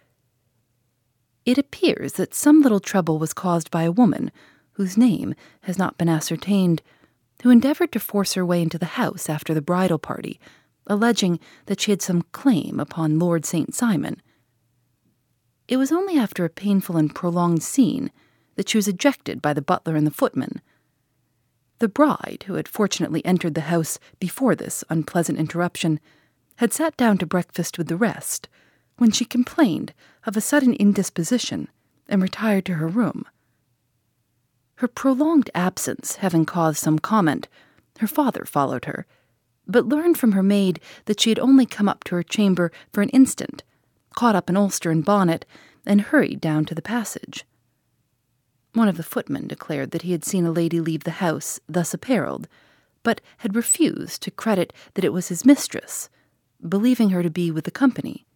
It 1.44 1.58
appears 1.58 2.14
that 2.14 2.34
some 2.34 2.60
little 2.60 2.80
trouble 2.80 3.18
was 3.18 3.32
caused 3.32 3.70
by 3.70 3.84
a 3.84 3.92
woman, 3.92 4.30
whose 4.72 4.96
name 4.96 5.34
has 5.62 5.78
not 5.78 5.96
been 5.96 6.08
ascertained, 6.08 6.82
who 7.42 7.50
endeavored 7.50 7.92
to 7.92 8.00
force 8.00 8.34
her 8.34 8.44
way 8.44 8.60
into 8.60 8.78
the 8.78 8.86
house 8.86 9.28
after 9.28 9.54
the 9.54 9.62
bridal 9.62 9.98
party, 9.98 10.40
alleging 10.86 11.38
that 11.66 11.80
she 11.80 11.90
had 11.90 12.02
some 12.02 12.22
claim 12.32 12.80
upon 12.80 13.18
Lord 13.18 13.44
St. 13.44 13.74
Simon. 13.74 14.20
It 15.68 15.76
was 15.76 15.92
only 15.92 16.18
after 16.18 16.44
a 16.44 16.50
painful 16.50 16.96
and 16.96 17.14
prolonged 17.14 17.62
scene 17.62 18.10
that 18.56 18.68
she 18.68 18.78
was 18.78 18.88
ejected 18.88 19.42
by 19.42 19.52
the 19.52 19.62
butler 19.62 19.94
and 19.94 20.06
the 20.06 20.10
footman. 20.10 20.62
The 21.78 21.88
bride, 21.88 22.44
who 22.46 22.54
had 22.54 22.66
fortunately 22.66 23.24
entered 23.24 23.54
the 23.54 23.60
house 23.62 23.98
before 24.18 24.56
this 24.56 24.82
unpleasant 24.88 25.38
interruption, 25.38 26.00
had 26.56 26.72
sat 26.72 26.96
down 26.96 27.18
to 27.18 27.26
breakfast 27.26 27.78
with 27.78 27.86
the 27.86 27.96
rest 27.96 28.48
when 28.96 29.12
she 29.12 29.24
complained 29.24 29.92
of 30.26 30.36
a 30.36 30.40
sudden 30.40 30.74
indisposition 30.74 31.68
and 32.08 32.22
retired 32.22 32.64
to 32.64 32.74
her 32.74 32.88
room. 32.88 33.26
Her 34.76 34.88
prolonged 34.88 35.50
absence 35.54 36.16
having 36.16 36.46
caused 36.46 36.78
some 36.78 36.98
comment, 36.98 37.46
her 37.98 38.06
father 38.06 38.44
followed 38.44 38.86
her, 38.86 39.06
but 39.66 39.86
learned 39.86 40.18
from 40.18 40.32
her 40.32 40.42
maid 40.42 40.80
that 41.04 41.20
she 41.20 41.30
had 41.30 41.38
only 41.38 41.66
come 41.66 41.88
up 41.88 42.04
to 42.04 42.14
her 42.14 42.22
chamber 42.22 42.72
for 42.92 43.02
an 43.02 43.10
instant, 43.10 43.62
caught 44.18 44.34
up 44.34 44.48
an 44.48 44.56
ulster 44.56 44.90
and 44.90 45.04
bonnet, 45.04 45.46
and 45.86 46.00
hurried 46.00 46.40
down 46.40 46.64
to 46.64 46.74
the 46.74 46.82
passage. 46.82 47.44
One 48.72 48.88
of 48.88 48.96
the 48.96 49.04
footmen 49.04 49.46
declared 49.46 49.92
that 49.92 50.02
he 50.02 50.10
had 50.10 50.24
seen 50.24 50.44
a 50.44 50.50
lady 50.50 50.80
leave 50.80 51.04
the 51.04 51.22
house 51.22 51.60
thus 51.68 51.94
apparelled, 51.94 52.48
but 53.04 53.20
had 53.38 53.54
refused 53.54 54.20
to 54.22 54.32
credit 54.32 54.72
that 54.94 55.04
it 55.04 55.12
was 55.12 55.28
his 55.28 55.44
mistress, 55.44 56.10
believing 56.68 57.10
her 57.10 57.22
to 57.22 57.30
be 57.30 57.52
with 57.52 57.62
the 57.62 57.70
company. 57.70 58.26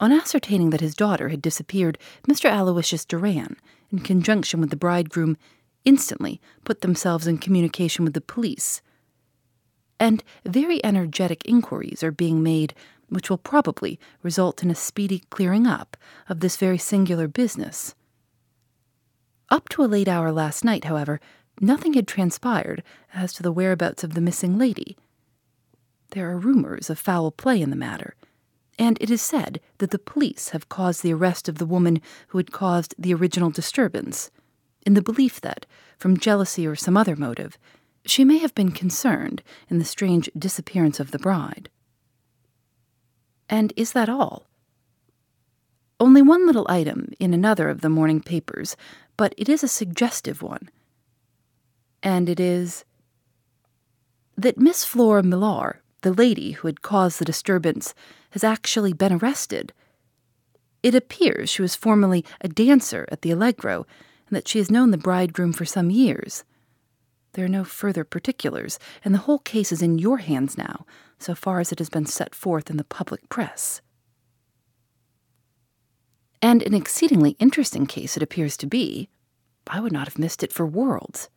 On 0.00 0.10
ascertaining 0.10 0.70
that 0.70 0.80
his 0.80 0.96
daughter 0.96 1.28
had 1.28 1.40
disappeared, 1.40 1.96
Mr. 2.28 2.50
Aloysius 2.50 3.04
Doran, 3.04 3.54
in 3.92 4.00
conjunction 4.00 4.60
with 4.60 4.70
the 4.70 4.76
bridegroom, 4.76 5.36
instantly 5.84 6.40
put 6.64 6.80
themselves 6.80 7.28
in 7.28 7.38
communication 7.38 8.04
with 8.04 8.14
the 8.14 8.20
police. 8.20 8.82
And 10.00 10.24
very 10.44 10.84
energetic 10.84 11.42
inquiries 11.44 12.02
are 12.02 12.10
being 12.10 12.42
made, 12.42 12.74
which 13.12 13.30
will 13.30 13.38
probably 13.38 14.00
result 14.22 14.62
in 14.62 14.70
a 14.70 14.74
speedy 14.74 15.22
clearing 15.30 15.66
up 15.66 15.96
of 16.28 16.40
this 16.40 16.56
very 16.56 16.78
singular 16.78 17.28
business. 17.28 17.94
Up 19.50 19.68
to 19.68 19.84
a 19.84 19.86
late 19.86 20.08
hour 20.08 20.32
last 20.32 20.64
night, 20.64 20.84
however, 20.84 21.20
nothing 21.60 21.92
had 21.94 22.08
transpired 22.08 22.82
as 23.12 23.32
to 23.34 23.42
the 23.42 23.52
whereabouts 23.52 24.02
of 24.02 24.14
the 24.14 24.20
missing 24.20 24.56
lady. 24.56 24.96
There 26.10 26.30
are 26.30 26.38
rumors 26.38 26.88
of 26.90 26.98
foul 26.98 27.30
play 27.30 27.60
in 27.60 27.70
the 27.70 27.76
matter, 27.76 28.14
and 28.78 28.96
it 29.00 29.10
is 29.10 29.20
said 29.20 29.60
that 29.78 29.90
the 29.90 29.98
police 29.98 30.50
have 30.50 30.68
caused 30.68 31.02
the 31.02 31.12
arrest 31.12 31.48
of 31.48 31.58
the 31.58 31.66
woman 31.66 32.00
who 32.28 32.38
had 32.38 32.52
caused 32.52 32.94
the 32.98 33.12
original 33.12 33.50
disturbance, 33.50 34.30
in 34.84 34.94
the 34.94 35.02
belief 35.02 35.40
that, 35.40 35.66
from 35.98 36.16
jealousy 36.16 36.66
or 36.66 36.74
some 36.74 36.96
other 36.96 37.14
motive, 37.14 37.58
she 38.04 38.24
may 38.24 38.38
have 38.38 38.54
been 38.54 38.72
concerned 38.72 39.42
in 39.68 39.78
the 39.78 39.84
strange 39.84 40.28
disappearance 40.36 40.98
of 40.98 41.10
the 41.10 41.18
bride. 41.18 41.68
And 43.52 43.72
is 43.76 43.92
that 43.92 44.08
all? 44.08 44.48
Only 46.00 46.22
one 46.22 46.46
little 46.46 46.66
item 46.68 47.12
in 47.20 47.32
another 47.32 47.68
of 47.68 47.82
the 47.82 47.88
morning 47.88 48.20
papers 48.20 48.76
but 49.16 49.34
it 49.36 49.48
is 49.48 49.62
a 49.62 49.68
suggestive 49.68 50.42
one. 50.42 50.68
And 52.02 52.28
it 52.28 52.40
is 52.40 52.84
that 54.36 54.58
Miss 54.58 54.84
Flora 54.84 55.22
Millar, 55.22 55.80
the 56.00 56.12
lady 56.12 56.52
who 56.52 56.66
had 56.66 56.82
caused 56.82 57.18
the 57.18 57.24
disturbance, 57.24 57.94
has 58.30 58.42
actually 58.42 58.92
been 58.92 59.12
arrested. 59.12 59.72
It 60.82 60.94
appears 60.94 61.50
she 61.50 61.62
was 61.62 61.76
formerly 61.76 62.24
a 62.40 62.48
dancer 62.48 63.06
at 63.12 63.22
the 63.22 63.30
Allegro, 63.30 63.86
and 64.26 64.36
that 64.36 64.48
she 64.48 64.58
has 64.58 64.70
known 64.70 64.90
the 64.90 64.98
bridegroom 64.98 65.52
for 65.52 65.64
some 65.64 65.90
years. 65.90 66.44
There 67.34 67.44
are 67.44 67.48
no 67.48 67.64
further 67.64 68.04
particulars, 68.04 68.78
and 69.04 69.14
the 69.14 69.20
whole 69.20 69.38
case 69.38 69.70
is 69.70 69.82
in 69.82 69.98
your 69.98 70.18
hands 70.18 70.58
now, 70.58 70.84
so 71.22 71.34
far 71.34 71.60
as 71.60 71.72
it 71.72 71.78
has 71.78 71.88
been 71.88 72.06
set 72.06 72.34
forth 72.34 72.68
in 72.68 72.76
the 72.76 72.84
public 72.84 73.28
press. 73.28 73.80
And 76.40 76.62
an 76.62 76.74
exceedingly 76.74 77.36
interesting 77.38 77.86
case 77.86 78.16
it 78.16 78.22
appears 78.22 78.56
to 78.58 78.66
be. 78.66 79.08
I 79.68 79.80
would 79.80 79.92
not 79.92 80.08
have 80.08 80.18
missed 80.18 80.42
it 80.42 80.52
for 80.52 80.66
worlds. 80.66 81.30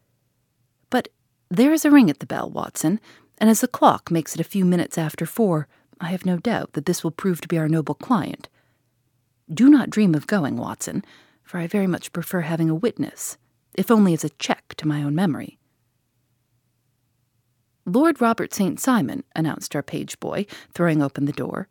But 0.90 1.10
there 1.50 1.74
is 1.74 1.86
a 1.86 1.92
ring 1.92 2.10
at 2.10 2.20
the 2.20 2.26
bell, 2.26 2.50
Watson, 2.50 3.00
and 3.38 3.50
as 3.50 3.62
the 3.62 3.68
clock 3.68 4.10
makes 4.10 4.34
it 4.34 4.42
a 4.42 4.46
few 4.46 4.66
minutes 4.66 4.98
after 4.98 5.26
four, 5.26 5.68
I 6.00 6.08
have 6.08 6.26
no 6.26 6.38
doubt 6.38 6.74
that 6.74 6.86
this 6.86 7.04
will 7.04 7.12
prove 7.12 7.40
to 7.42 7.48
be 7.48 7.58
our 7.58 7.70
noble 7.70 7.96
client. 7.96 8.50
Do 9.54 9.70
not 9.70 9.92
dream 9.92 10.16
of 10.16 10.26
going, 10.28 10.58
Watson, 10.58 11.06
for 11.44 11.60
I 11.60 11.68
very 11.68 11.88
much 11.88 12.12
prefer 12.12 12.42
having 12.42 12.70
a 12.70 12.76
witness, 12.76 13.38
if 13.76 13.92
only 13.92 14.14
as 14.14 14.24
a 14.24 14.30
check 14.30 14.74
to 14.78 14.88
my 14.88 15.04
own 15.04 15.14
memory. 15.14 15.60
Lord 17.88 18.20
Robert 18.20 18.52
St. 18.52 18.80
Simon, 18.80 19.24
announced 19.36 19.76
our 19.76 19.84
page 19.84 20.20
boy, 20.20 20.48
throwing 20.74 21.04
open 21.04 21.26
the 21.26 21.32
door. 21.32 21.68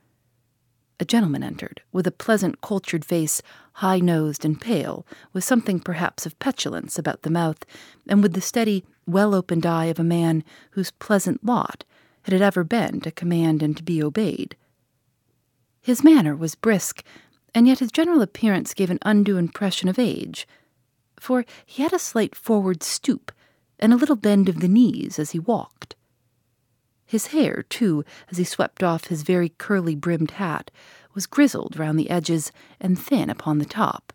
A 1.01 1.05
gentleman 1.05 1.43
entered, 1.43 1.83
with 1.91 2.07
a 2.07 2.13
pleasant, 2.13 2.61
cultured 2.61 3.05
face, 3.05 3.43
high 3.75 3.99
nosed 3.99 4.45
and 4.45 4.61
pale, 4.61 5.05
with 5.33 5.43
something 5.43 5.81
perhaps 5.81 6.25
of 6.25 6.39
petulance 6.39 7.01
about 7.01 7.23
the 7.23 7.31
mouth, 7.31 7.67
and 8.07 8.23
with 8.23 8.35
the 8.35 8.41
steady, 8.41 8.85
well 9.09 9.35
opened 9.35 9.67
eye 9.67 9.87
of 9.87 9.99
a 9.99 10.05
man 10.05 10.45
whose 10.71 10.93
pleasant 10.93 11.45
lot 11.45 11.83
it 12.25 12.33
had 12.33 12.43
ever 12.43 12.63
been 12.63 13.01
to 13.01 13.11
command 13.11 13.61
and 13.61 13.77
to 13.77 13.83
be 13.83 14.01
obeyed. 14.01 14.57
His 15.83 16.05
manner 16.05 16.37
was 16.37 16.55
brisk, 16.55 17.03
and 17.57 17.67
yet 17.67 17.81
his 17.81 17.91
general 17.91 18.23
appearance 18.23 18.73
gave 18.73 18.91
an 18.91 19.01
undue 19.03 19.37
impression 19.37 19.89
of 19.89 19.99
age, 19.99 20.47
for 21.19 21.45
he 21.67 21.83
had 21.83 21.93
a 21.93 21.99
slight 21.99 22.37
forward 22.37 22.85
stoop 22.85 23.33
and 23.81 23.93
a 23.93 23.97
little 23.97 24.15
bend 24.15 24.49
of 24.49 24.61
the 24.61 24.69
knees 24.69 25.19
as 25.19 25.33
he 25.33 25.41
walked. 25.41 25.97
His 27.15 27.29
hair, 27.29 27.65
too, 27.69 28.05
as 28.29 28.39
he 28.39 28.43
swept 28.45 28.83
off 28.83 29.05
his 29.05 29.23
very 29.23 29.51
curly 29.51 29.95
brimmed 29.95 30.33
hat, 30.33 30.73
was 31.15 31.29
grizzled 31.29 31.79
round 31.79 31.97
the 31.97 32.11
edges 32.11 32.51
and 32.81 32.99
thin 32.99 33.31
upon 33.31 33.59
the 33.59 33.65
top. 33.65 34.13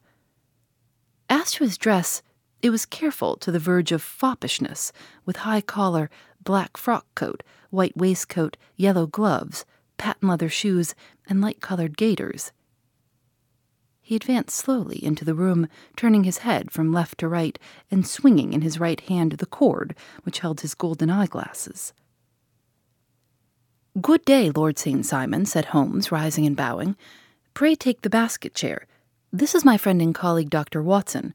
As 1.30 1.54
to 1.54 1.64
his 1.64 1.78
dress, 1.78 2.22
it 2.62 2.72
was 2.72 2.86
careful 2.86 3.38
to 3.38 3.54
the 3.54 3.58
verge 3.58 3.94
of 3.94 4.04
foppishness, 4.04 4.92
with 5.26 5.48
high 5.48 5.62
collar, 5.62 6.10
black 6.44 6.76
frock 6.76 7.06
coat, 7.16 7.42
white 7.70 7.96
waistcoat, 7.96 8.58
yellow 8.76 9.08
gloves, 9.08 9.64
patent 9.96 10.30
leather 10.30 10.50
shoes, 10.50 10.94
and 11.26 11.40
light 11.40 11.62
colored 11.62 11.96
gaiters. 11.96 12.52
He 14.02 14.18
advanced 14.18 14.58
slowly 14.58 15.02
into 15.02 15.24
the 15.24 15.36
room, 15.36 15.70
turning 15.96 16.26
his 16.26 16.40
head 16.40 16.70
from 16.70 16.92
left 16.92 17.20
to 17.20 17.30
right 17.30 17.58
and 17.90 18.06
swinging 18.06 18.52
in 18.52 18.60
his 18.60 18.78
right 18.78 19.00
hand 19.00 19.32
the 19.32 19.46
cord 19.46 19.96
which 20.24 20.40
held 20.40 20.60
his 20.60 20.76
golden 20.76 21.10
eyeglasses. 21.10 21.94
Good 24.02 24.24
day, 24.24 24.52
Lord 24.52 24.78
St. 24.78 25.04
Simon, 25.04 25.48
said 25.48 25.66
Holmes, 25.66 26.12
rising 26.12 26.46
and 26.46 26.56
bowing. 26.56 26.96
Pray 27.56 27.74
take 27.74 28.04
the 28.04 28.10
basket 28.10 28.54
chair. 28.54 28.86
This 29.34 29.56
is 29.56 29.66
my 29.66 29.78
friend 29.78 30.00
and 30.00 30.14
colleague, 30.14 30.52
Dr. 30.52 30.84
Watson. 30.84 31.34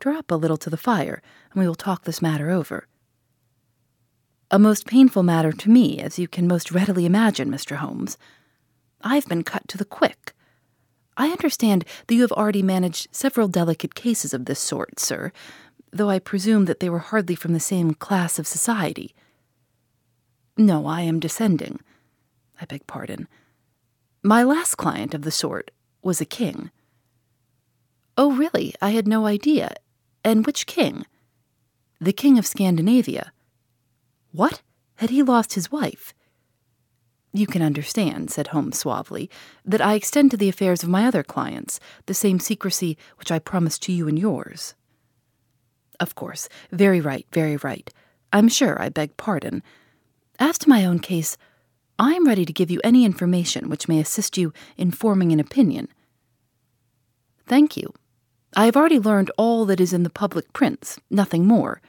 Draw 0.00 0.18
up 0.18 0.30
a 0.30 0.34
little 0.34 0.56
to 0.56 0.70
the 0.70 0.78
fire, 0.78 1.20
and 1.52 1.60
we 1.60 1.66
will 1.66 1.74
talk 1.74 2.04
this 2.04 2.22
matter 2.22 2.50
over. 2.50 2.88
A 4.50 4.58
most 4.58 4.86
painful 4.86 5.22
matter 5.22 5.52
to 5.52 5.68
me, 5.70 6.00
as 6.00 6.18
you 6.18 6.26
can 6.26 6.48
most 6.48 6.72
readily 6.72 7.04
imagine, 7.04 7.50
Mr. 7.50 7.76
Holmes. 7.76 8.16
I 9.02 9.16
have 9.16 9.28
been 9.28 9.44
cut 9.44 9.68
to 9.68 9.76
the 9.76 9.84
quick. 9.84 10.32
I 11.18 11.28
understand 11.28 11.84
that 12.06 12.14
you 12.14 12.22
have 12.22 12.32
already 12.32 12.62
managed 12.62 13.08
several 13.12 13.46
delicate 13.46 13.94
cases 13.94 14.32
of 14.32 14.46
this 14.46 14.58
sort, 14.58 14.98
sir, 14.98 15.32
though 15.92 16.08
I 16.08 16.18
presume 16.18 16.64
that 16.64 16.80
they 16.80 16.88
were 16.88 17.00
hardly 17.10 17.34
from 17.34 17.52
the 17.52 17.60
same 17.60 17.92
class 17.92 18.38
of 18.38 18.46
society. 18.46 19.14
No, 20.56 20.86
I 20.86 21.02
am 21.02 21.20
descending. 21.20 21.80
I 22.60 22.64
beg 22.64 22.86
pardon. 22.86 23.28
My 24.22 24.42
last 24.42 24.76
client 24.76 25.14
of 25.14 25.22
the 25.22 25.30
sort 25.30 25.70
was 26.02 26.20
a 26.20 26.24
king. 26.24 26.70
Oh, 28.16 28.32
really? 28.36 28.74
I 28.80 28.90
had 28.90 29.08
no 29.08 29.26
idea. 29.26 29.74
And 30.22 30.46
which 30.46 30.66
king? 30.66 31.04
The 32.00 32.12
king 32.12 32.38
of 32.38 32.46
Scandinavia. 32.46 33.32
What? 34.30 34.62
Had 34.96 35.10
he 35.10 35.22
lost 35.22 35.54
his 35.54 35.72
wife? 35.72 36.14
You 37.32 37.48
can 37.48 37.62
understand, 37.62 38.30
said 38.30 38.48
Holmes 38.48 38.78
suavely, 38.78 39.28
that 39.64 39.80
I 39.80 39.94
extend 39.94 40.30
to 40.30 40.36
the 40.36 40.48
affairs 40.48 40.84
of 40.84 40.88
my 40.88 41.04
other 41.04 41.24
clients 41.24 41.80
the 42.06 42.14
same 42.14 42.38
secrecy 42.38 42.96
which 43.16 43.32
I 43.32 43.40
promised 43.40 43.82
to 43.82 43.92
you 43.92 44.06
and 44.06 44.16
yours. 44.16 44.74
Of 45.98 46.14
course. 46.14 46.48
Very 46.70 47.00
right, 47.00 47.26
very 47.32 47.56
right. 47.56 47.92
I'm 48.32 48.48
sure 48.48 48.80
I 48.80 48.88
beg 48.88 49.16
pardon. 49.16 49.64
As 50.38 50.58
to 50.58 50.68
my 50.68 50.84
own 50.84 50.98
case, 50.98 51.36
I 51.98 52.14
am 52.14 52.26
ready 52.26 52.44
to 52.44 52.52
give 52.52 52.70
you 52.70 52.80
any 52.82 53.04
information 53.04 53.68
which 53.68 53.88
may 53.88 54.00
assist 54.00 54.36
you 54.36 54.52
in 54.76 54.90
forming 54.90 55.30
an 55.32 55.40
opinion. 55.40 55.88
Thank 57.46 57.76
you. 57.76 57.92
I 58.56 58.64
have 58.66 58.76
already 58.76 58.98
learned 58.98 59.30
all 59.36 59.64
that 59.66 59.80
is 59.80 59.92
in 59.92 60.02
the 60.02 60.10
public 60.10 60.52
prints, 60.52 60.98
nothing 61.10 61.46
more. 61.46 61.80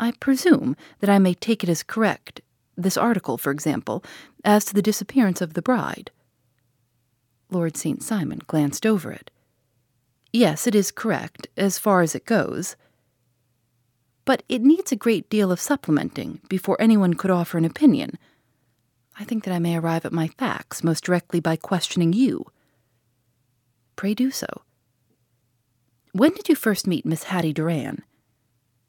I 0.00 0.12
presume 0.18 0.76
that 1.00 1.10
I 1.10 1.18
may 1.18 1.34
take 1.34 1.62
it 1.62 1.68
as 1.68 1.82
correct, 1.82 2.40
this 2.76 2.96
article, 2.96 3.38
for 3.38 3.50
example, 3.50 4.04
as 4.44 4.64
to 4.66 4.74
the 4.74 4.82
disappearance 4.82 5.40
of 5.40 5.54
the 5.54 5.62
bride. 5.62 6.10
Lord 7.50 7.76
St. 7.76 8.02
Simon 8.02 8.40
glanced 8.46 8.84
over 8.84 9.12
it. 9.12 9.30
Yes, 10.32 10.66
it 10.66 10.74
is 10.74 10.90
correct, 10.90 11.46
as 11.56 11.78
far 11.78 12.02
as 12.02 12.16
it 12.16 12.24
goes. 12.24 12.74
But 14.24 14.42
it 14.48 14.62
needs 14.62 14.90
a 14.90 14.96
great 14.96 15.28
deal 15.28 15.52
of 15.52 15.60
supplementing 15.60 16.40
before 16.48 16.80
anyone 16.80 17.14
could 17.14 17.30
offer 17.30 17.58
an 17.58 17.64
opinion. 17.64 18.18
I 19.18 19.24
think 19.24 19.44
that 19.44 19.54
I 19.54 19.58
may 19.58 19.76
arrive 19.76 20.04
at 20.04 20.12
my 20.12 20.28
facts 20.28 20.82
most 20.82 21.04
directly 21.04 21.40
by 21.40 21.56
questioning 21.56 22.12
you. 22.12 22.46
Pray 23.96 24.14
do 24.14 24.30
so. 24.30 24.46
When 26.12 26.32
did 26.32 26.48
you 26.48 26.54
first 26.54 26.86
meet 26.86 27.06
Miss 27.06 27.24
Hattie 27.24 27.52
Doran? 27.52 28.02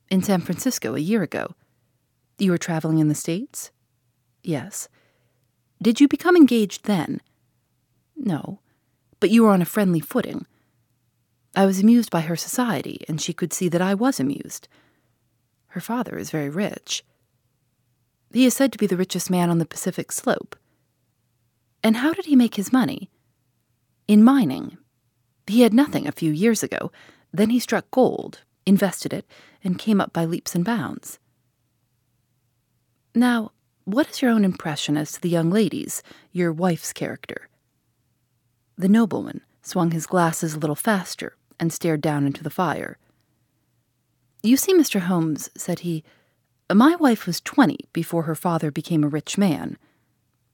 In 0.10 0.24
San 0.24 0.42
Francisco 0.42 0.96
a 0.96 1.00
year 1.00 1.24
ago. 1.24 1.56
You 2.38 2.52
were 2.52 2.58
traveling 2.58 3.00
in 3.00 3.08
the 3.08 3.16
States? 3.16 3.72
Yes. 4.44 4.88
Did 5.82 6.00
you 6.00 6.08
become 6.08 6.36
engaged 6.36 6.86
then? 6.86 7.22
No. 8.16 8.60
But 9.20 9.30
you 9.30 9.44
were 9.44 9.52
on 9.52 9.62
a 9.62 9.66
friendly 9.66 10.00
footing. 10.00 10.46
I 11.56 11.66
was 11.66 11.80
amused 11.80 12.12
by 12.12 12.22
her 12.22 12.36
society, 12.36 13.06
and 13.08 13.22
she 13.22 13.34
could 13.34 13.54
see 13.54 13.70
that 13.70 13.82
I 13.82 13.94
was 13.94 14.20
amused. 14.20 14.68
Her 15.76 15.82
father 15.82 16.18
is 16.18 16.32
very 16.32 16.48
rich. 16.48 17.04
He 18.32 18.46
is 18.46 18.54
said 18.54 18.72
to 18.72 18.78
be 18.78 18.88
the 18.88 18.96
richest 18.96 19.30
man 19.30 19.50
on 19.50 19.58
the 19.58 19.66
Pacific 19.66 20.10
slope. 20.10 20.56
And 21.84 21.98
how 21.98 22.14
did 22.14 22.28
he 22.28 22.36
make 22.38 22.56
his 22.56 22.72
money? 22.72 23.10
In 24.08 24.24
mining. 24.24 24.78
He 25.48 25.64
had 25.64 25.74
nothing 25.74 26.08
a 26.08 26.14
few 26.14 26.32
years 26.32 26.64
ago. 26.64 26.94
Then 27.34 27.50
he 27.50 27.60
struck 27.60 27.92
gold, 27.92 28.40
invested 28.66 29.12
it, 29.12 29.26
and 29.66 29.78
came 29.78 30.00
up 30.00 30.14
by 30.14 30.24
leaps 30.24 30.56
and 30.56 30.64
bounds. 30.64 31.20
Now, 33.14 33.52
what 33.84 34.10
is 34.10 34.22
your 34.22 34.32
own 34.32 34.46
impression 34.46 34.96
as 34.96 35.12
to 35.12 35.22
the 35.22 35.30
young 35.30 35.50
lady's, 35.50 36.02
your 36.32 36.54
wife's 36.54 36.94
character? 36.94 37.50
The 38.78 38.88
nobleman 38.88 39.42
swung 39.62 39.92
his 39.92 40.08
glasses 40.08 40.54
a 40.54 40.60
little 40.60 40.74
faster 40.74 41.36
and 41.60 41.74
stared 41.74 42.00
down 42.00 42.26
into 42.26 42.44
the 42.44 42.50
fire. 42.50 42.98
You 44.46 44.58
see, 44.58 44.76
Mr. 44.76 45.00
Holmes, 45.00 45.50
said 45.58 45.80
he, 45.80 46.04
my 46.72 46.96
wife 46.98 47.26
was 47.26 47.42
twenty 47.42 47.80
before 47.94 48.24
her 48.24 48.36
father 48.36 48.70
became 48.70 49.04
a 49.04 49.08
rich 49.08 49.40
man. 49.40 49.76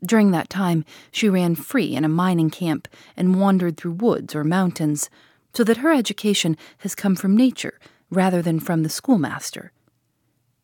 During 0.02 0.32
that 0.32 0.50
time, 0.50 0.86
she 1.12 1.28
ran 1.28 1.56
free 1.56 1.94
in 1.94 2.06
a 2.06 2.10
mining 2.10 2.50
camp 2.50 2.88
and 3.18 3.38
wandered 3.38 3.76
through 3.76 3.92
woods 3.92 4.34
or 4.34 4.46
mountains, 4.46 5.10
so 5.54 5.66
that 5.66 5.78
her 5.78 5.92
education 5.92 6.56
has 6.78 6.96
come 6.96 7.18
from 7.18 7.36
nature 7.36 7.78
rather 8.10 8.42
than 8.42 8.62
from 8.62 8.84
the 8.84 8.90
schoolmaster. 8.90 9.74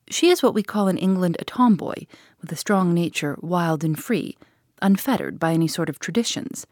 She 0.09 0.29
is 0.29 0.41
what 0.41 0.53
we 0.53 0.63
call 0.63 0.87
in 0.87 0.97
England 0.97 1.35
a 1.37 1.43
tomboy, 1.43 2.05
with 2.39 2.49
a 2.53 2.55
strong 2.55 2.93
nature, 2.93 3.37
wild 3.41 3.83
and 3.83 4.01
free, 4.01 4.37
unfettered 4.81 5.37
by 5.37 5.51
any 5.51 5.67
sort 5.67 5.89
of 5.89 5.99
traditions. 5.99 6.65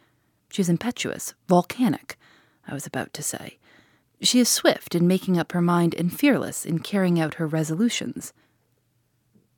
She 0.49 0.61
is 0.61 0.69
impetuous, 0.69 1.33
volcanic, 1.49 2.17
I 2.65 2.73
was 2.73 2.85
about 2.85 3.11
to 3.15 3.21
say. 3.21 3.57
She 4.21 4.39
is 4.39 4.49
swift 4.49 4.95
in 4.95 5.07
making 5.07 5.37
up 5.37 5.51
her 5.51 5.61
mind 5.61 5.93
and 5.93 6.17
fearless 6.17 6.65
in 6.65 6.79
carrying 6.79 7.19
out 7.19 7.35
her 7.35 7.47
resolutions. 7.47 8.33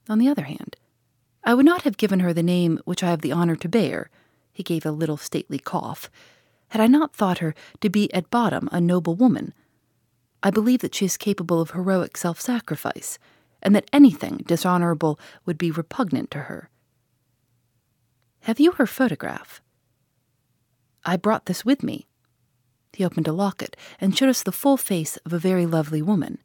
On 0.10 0.20
the 0.20 0.28
other 0.28 0.44
hand, 0.44 0.76
I 1.44 1.54
would 1.54 1.66
not 1.66 1.84
have 1.84 1.98
given 1.98 2.22
her 2.22 2.34
the 2.34 2.44
name 2.44 2.80
which 2.86 3.04
I 3.04 3.10
have 3.10 3.22
the 3.22 3.32
honor 3.32 3.56
to 3.56 3.70
bear, 3.70 4.10
he 4.52 4.64
gave 4.64 4.86
a 4.86 4.92
little 4.92 5.18
stately 5.18 5.60
cough, 5.60 6.10
had 6.70 6.82
I 6.82 6.88
not 6.88 7.16
thought 7.16 7.38
her 7.38 7.54
to 7.82 7.90
be 7.90 8.12
at 8.14 8.30
bottom 8.30 8.68
a 8.72 8.82
noble 8.82 9.16
woman. 9.16 9.54
I 10.42 10.50
believe 10.50 10.82
that 10.82 10.96
she 10.96 11.06
is 11.06 11.18
capable 11.18 11.62
of 11.62 11.72
heroic 11.72 12.18
self 12.18 12.42
sacrifice 12.42 13.20
and 13.62 13.76
that 13.76 13.90
anything 13.94 14.44
dishonorable 14.46 15.20
would 15.46 15.58
be 15.58 15.72
repugnant 15.72 16.32
to 16.32 16.40
her. 16.40 16.70
Have 18.42 18.60
you 18.60 18.72
her 18.74 18.88
photograph? 18.88 19.62
I 21.06 21.18
brought 21.18 21.46
this 21.46 21.64
with 21.64 21.84
me. 21.84 22.07
He 22.98 23.06
opened 23.06 23.28
a 23.28 23.32
locket 23.32 23.78
and 24.02 24.18
showed 24.18 24.30
us 24.30 24.42
the 24.42 24.52
full 24.52 24.76
face 24.76 25.18
of 25.18 25.32
a 25.32 25.38
very 25.38 25.68
lovely 25.68 26.02
woman. 26.02 26.40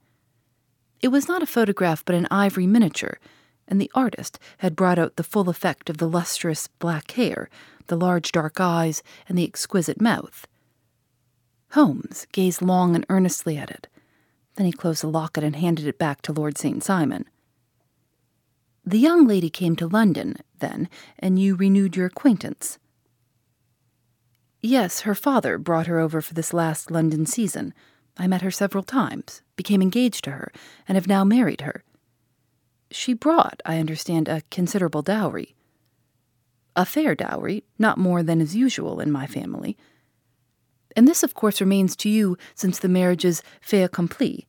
It 1.01 1.09
was 1.09 1.27
not 1.27 1.43
a 1.43 1.47
photograph, 1.47 2.05
but 2.05 2.15
an 2.15 2.29
ivory 2.31 2.67
miniature, 2.67 3.19
and 3.67 3.81
the 3.81 3.91
artist 3.95 4.38
had 4.59 4.77
brought 4.77 4.99
out 4.99 5.17
the 5.17 5.25
full 5.25 5.49
effect 5.49 5.88
of 5.88 5.97
the 5.97 6.07
lustrous 6.07 6.69
black 6.79 7.12
hair, 7.12 7.49
the 7.87 7.97
large 7.97 8.33
dark 8.33 8.61
eyes, 8.61 9.03
and 9.27 9.38
the 9.38 9.47
exquisite 9.47 9.99
mouth. 9.99 10.47
Holmes 11.71 12.27
gazed 12.33 12.61
long 12.61 12.95
and 12.95 13.07
earnestly 13.09 13.57
at 13.57 13.71
it, 13.71 13.88
then 14.57 14.67
he 14.67 14.73
closed 14.73 15.03
the 15.03 15.09
locket 15.09 15.43
and 15.43 15.57
handed 15.57 15.87
it 15.87 15.97
back 15.97 16.21
to 16.21 16.35
Lord 16.35 16.59
St. 16.59 16.85
Simon. 16.85 17.25
The 18.85 18.99
young 18.99 19.27
lady 19.27 19.49
came 19.49 19.75
to 19.77 19.88
London, 19.88 20.37
then, 20.59 20.91
and 21.19 21.38
you 21.38 21.55
renewed 21.55 21.97
your 21.97 22.09
acquaintance. 22.09 22.79
Yes, 24.62 25.01
her 25.01 25.14
father 25.14 25.59
brought 25.59 25.88
her 25.88 25.98
over 25.98 26.20
for 26.20 26.35
this 26.35 26.53
last 26.53 26.90
London 26.90 27.27
season. 27.27 27.75
I 28.16 28.27
met 28.27 28.42
her 28.42 28.51
several 28.51 28.85
times, 28.85 29.42
became 29.57 29.83
engaged 29.83 30.25
to 30.25 30.31
her, 30.33 30.53
and 30.87 30.96
have 30.96 31.09
now 31.09 31.25
married 31.25 31.62
her. 31.62 31.83
She 32.90 33.12
brought, 33.12 33.61
I 33.66 33.79
understand, 33.79 34.29
a 34.29 34.42
considerable 34.51 35.03
dowry. 35.03 35.55
A 36.77 36.85
fair 36.85 37.14
dowry, 37.14 37.64
not 37.79 37.98
more 37.98 38.22
than 38.22 38.40
is 38.40 38.55
usual 38.55 39.01
in 39.01 39.11
my 39.11 39.27
family 39.27 39.77
and 40.96 41.09
this, 41.09 41.22
of 41.22 41.35
course, 41.35 41.61
remains 41.61 41.96
to 41.96 42.09
you 42.09 42.37
since 42.55 42.79
the 42.79 42.88
marriage 42.88 43.25
is 43.25 43.42
fait 43.61 43.83
accompli. 43.83 44.46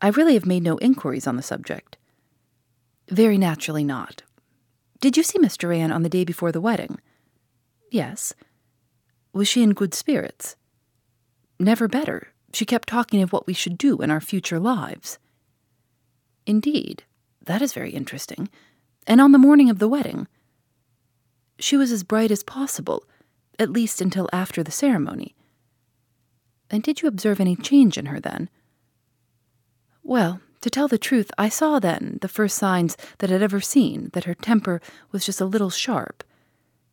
I 0.00 0.08
really 0.08 0.34
have 0.34 0.46
made 0.46 0.62
no 0.62 0.78
inquiries 0.78 1.26
on 1.26 1.36
the 1.36 1.42
subject. 1.42 1.96
Very 3.08 3.38
naturally 3.38 3.84
not. 3.84 4.22
Did 5.00 5.16
you 5.16 5.22
see 5.22 5.38
Miss 5.38 5.56
Doran 5.56 5.92
on 5.92 6.02
the 6.02 6.08
day 6.08 6.24
before 6.24 6.52
the 6.52 6.60
wedding? 6.60 6.98
Yes. 7.90 8.32
Was 9.32 9.48
she 9.48 9.62
in 9.62 9.72
good 9.72 9.94
spirits? 9.94 10.56
Never 11.58 11.88
better. 11.88 12.28
She 12.52 12.66
kept 12.66 12.88
talking 12.88 13.22
of 13.22 13.32
what 13.32 13.46
we 13.46 13.54
should 13.54 13.78
do 13.78 14.02
in 14.02 14.10
our 14.10 14.20
future 14.20 14.58
lives. 14.58 15.18
Indeed, 16.44 17.04
that 17.44 17.62
is 17.62 17.72
very 17.72 17.90
interesting. 17.90 18.48
And 19.06 19.20
on 19.20 19.32
the 19.32 19.38
morning 19.38 19.70
of 19.70 19.78
the 19.78 19.88
wedding? 19.88 20.28
She 21.58 21.76
was 21.76 21.92
as 21.92 22.04
bright 22.04 22.30
as 22.30 22.42
possible, 22.42 23.04
at 23.58 23.70
least 23.70 24.00
until 24.00 24.28
after 24.32 24.62
the 24.62 24.70
ceremony. 24.70 25.34
And 26.70 26.82
did 26.82 27.02
you 27.02 27.08
observe 27.08 27.40
any 27.40 27.56
change 27.56 27.96
in 27.96 28.06
her 28.06 28.20
then? 28.20 28.48
Well, 30.02 30.40
to 30.62 30.70
tell 30.70 30.88
the 30.88 30.98
truth, 30.98 31.30
I 31.36 31.48
saw 31.48 31.78
then 31.78 32.18
the 32.20 32.28
first 32.28 32.56
signs 32.56 32.96
that 33.18 33.30
I'd 33.30 33.42
ever 33.42 33.60
seen 33.60 34.10
that 34.12 34.24
her 34.24 34.34
temper 34.34 34.80
was 35.10 35.24
just 35.24 35.40
a 35.40 35.44
little 35.44 35.70
sharp. 35.70 36.24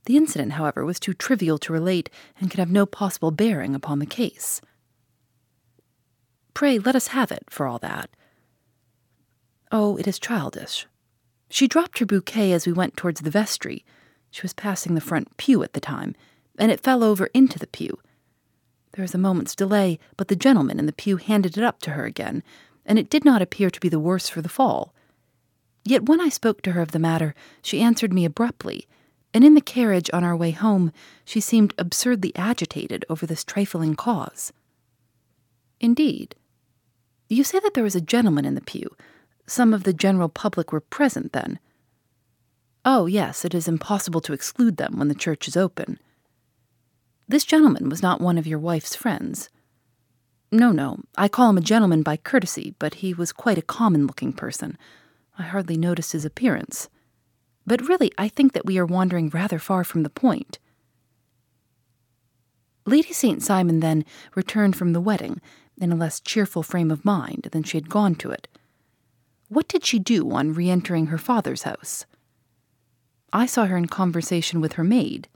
The 0.10 0.18
incident, 0.18 0.54
however, 0.54 0.84
was 0.84 1.00
too 1.00 1.14
trivial 1.14 1.60
to 1.60 1.72
relate 1.72 2.10
and 2.42 2.50
could 2.50 2.60
have 2.60 2.72
no 2.72 2.88
possible 2.88 3.30
bearing 3.30 3.76
upon 3.76 4.00
the 4.00 4.08
case. 4.08 4.60
Pray 6.56 6.80
let 6.80 6.96
us 6.96 7.10
have 7.10 7.32
it, 7.32 7.44
for 7.52 7.68
all 7.68 7.78
that. 7.78 8.10
Oh, 9.72 9.98
it 9.98 10.08
is 10.08 10.18
childish. 10.18 10.88
She 11.52 11.68
dropped 11.68 12.00
her 12.00 12.08
bouquet 12.08 12.54
as 12.54 12.66
we 12.66 12.74
went 12.74 12.98
towards 12.98 13.22
the 13.22 13.30
vestry. 13.30 13.86
She 14.32 14.42
was 14.42 14.52
passing 14.52 14.96
the 14.96 15.00
front 15.00 15.38
pew 15.38 15.62
at 15.62 15.74
the 15.74 15.80
time, 15.80 16.16
and 16.58 16.72
it 16.72 16.82
fell 16.82 17.04
over 17.04 17.28
into 17.36 17.60
the 17.60 17.68
pew. 17.68 18.00
There 18.94 19.04
was 19.04 19.14
a 19.14 19.20
moment's 19.20 19.56
delay, 19.56 20.00
but 20.18 20.28
the 20.28 20.36
gentleman 20.36 20.80
in 20.80 20.88
the 20.88 20.92
pew 20.92 21.18
handed 21.18 21.56
it 21.56 21.64
up 21.64 21.82
to 21.82 21.92
her 21.92 22.06
again, 22.06 22.42
and 22.84 22.98
it 22.98 23.12
did 23.12 23.24
not 23.24 23.44
appear 23.44 23.70
to 23.70 23.80
be 23.80 23.90
the 23.90 24.00
worse 24.00 24.28
for 24.28 24.42
the 24.42 24.50
fall. 24.50 24.92
Yet 25.86 26.10
when 26.10 26.20
I 26.20 26.30
spoke 26.30 26.64
to 26.64 26.72
her 26.72 26.82
of 26.82 26.94
the 26.94 26.98
matter, 26.98 27.36
she 27.62 27.80
answered 27.80 28.12
me 28.12 28.26
abruptly, 28.26 28.88
and 29.34 29.44
in 29.44 29.54
the 29.54 29.62
carriage 29.62 30.10
on 30.12 30.24
our 30.24 30.36
way 30.36 30.52
home, 30.52 30.92
she 31.24 31.40
seemed 31.40 31.74
absurdly 31.78 32.36
agitated 32.36 33.06
over 33.10 33.26
this 33.26 33.44
trifling 33.44 33.96
cause. 33.96 34.52
Indeed. 35.80 36.36
You 37.30 37.44
say 37.44 37.60
that 37.60 37.74
there 37.76 37.84
was 37.84 37.96
a 37.96 38.02
gentleman 38.02 38.46
in 38.46 38.56
the 38.56 38.62
pew. 38.62 38.96
Some 39.46 39.74
of 39.74 39.84
the 39.84 39.94
general 39.94 40.30
public 40.30 40.72
were 40.72 40.82
present 40.82 41.32
then. 41.34 41.60
Oh, 42.84 43.06
yes, 43.06 43.46
it 43.46 43.54
is 43.54 43.68
impossible 43.68 44.22
to 44.22 44.34
exclude 44.34 44.78
them 44.78 44.98
when 44.98 45.10
the 45.10 45.16
church 45.16 45.48
is 45.48 45.56
open. 45.56 46.00
This 47.28 47.46
gentleman 47.46 47.90
was 47.90 48.02
not 48.02 48.22
one 48.22 48.38
of 48.40 48.48
your 48.48 48.58
wife's 48.58 48.96
friends. 48.96 49.50
No, 50.52 50.72
no, 50.72 51.02
I 51.16 51.28
call 51.28 51.52
him 51.52 51.58
a 51.60 51.62
gentleman 51.62 52.02
by 52.02 52.18
courtesy, 52.18 52.74
but 52.80 52.96
he 52.96 53.14
was 53.14 53.32
quite 53.32 53.60
a 53.60 53.64
common 53.64 54.08
looking 54.08 54.34
person. 54.34 54.78
I 55.38 55.44
hardly 55.44 55.78
noticed 55.78 56.14
his 56.14 56.26
appearance. 56.26 56.90
But 57.70 57.88
really, 57.88 58.12
I 58.18 58.28
think 58.28 58.54
that 58.54 58.66
we 58.66 58.80
are 58.80 58.86
wandering 58.86 59.30
rather 59.30 59.60
far 59.60 59.84
from 59.84 60.02
the 60.02 60.10
point. 60.10 60.58
Lady 62.88 63.14
St. 63.14 63.44
Simon 63.44 63.80
then 63.80 64.06
returned 64.34 64.76
from 64.76 64.94
the 64.94 65.00
wedding 65.00 65.40
in 65.80 65.92
a 65.92 65.96
less 65.96 66.20
cheerful 66.20 66.64
frame 66.64 66.90
of 66.90 67.06
mind 67.06 67.50
than 67.52 67.62
she 67.62 67.78
had 67.78 67.88
gone 67.88 68.16
to 68.16 68.32
it. 68.32 68.48
What 69.50 69.68
did 69.68 69.86
she 69.86 70.00
do 70.00 70.32
on 70.32 70.56
re 70.56 70.68
entering 70.68 71.08
her 71.08 71.20
father's 71.20 71.62
house? 71.62 72.08
I 73.32 73.46
saw 73.46 73.68
her 73.68 73.78
in 73.78 73.86
conversation 73.86 74.62
with 74.62 74.74
her 74.74 74.84
maid. 74.84 75.28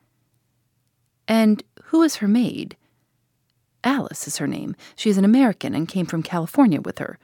And 1.27 1.61
who 1.83 2.01
is 2.01 2.15
her 2.15 2.27
maid? 2.27 2.75
Alice 3.83 4.27
is 4.27 4.37
her 4.37 4.47
name. 4.47 4.75
She 4.95 5.11
is 5.11 5.19
an 5.19 5.25
American 5.25 5.75
and 5.75 5.87
came 5.87 6.07
from 6.07 6.23
California 6.23 6.81
with 6.81 6.97
her. 6.97 7.19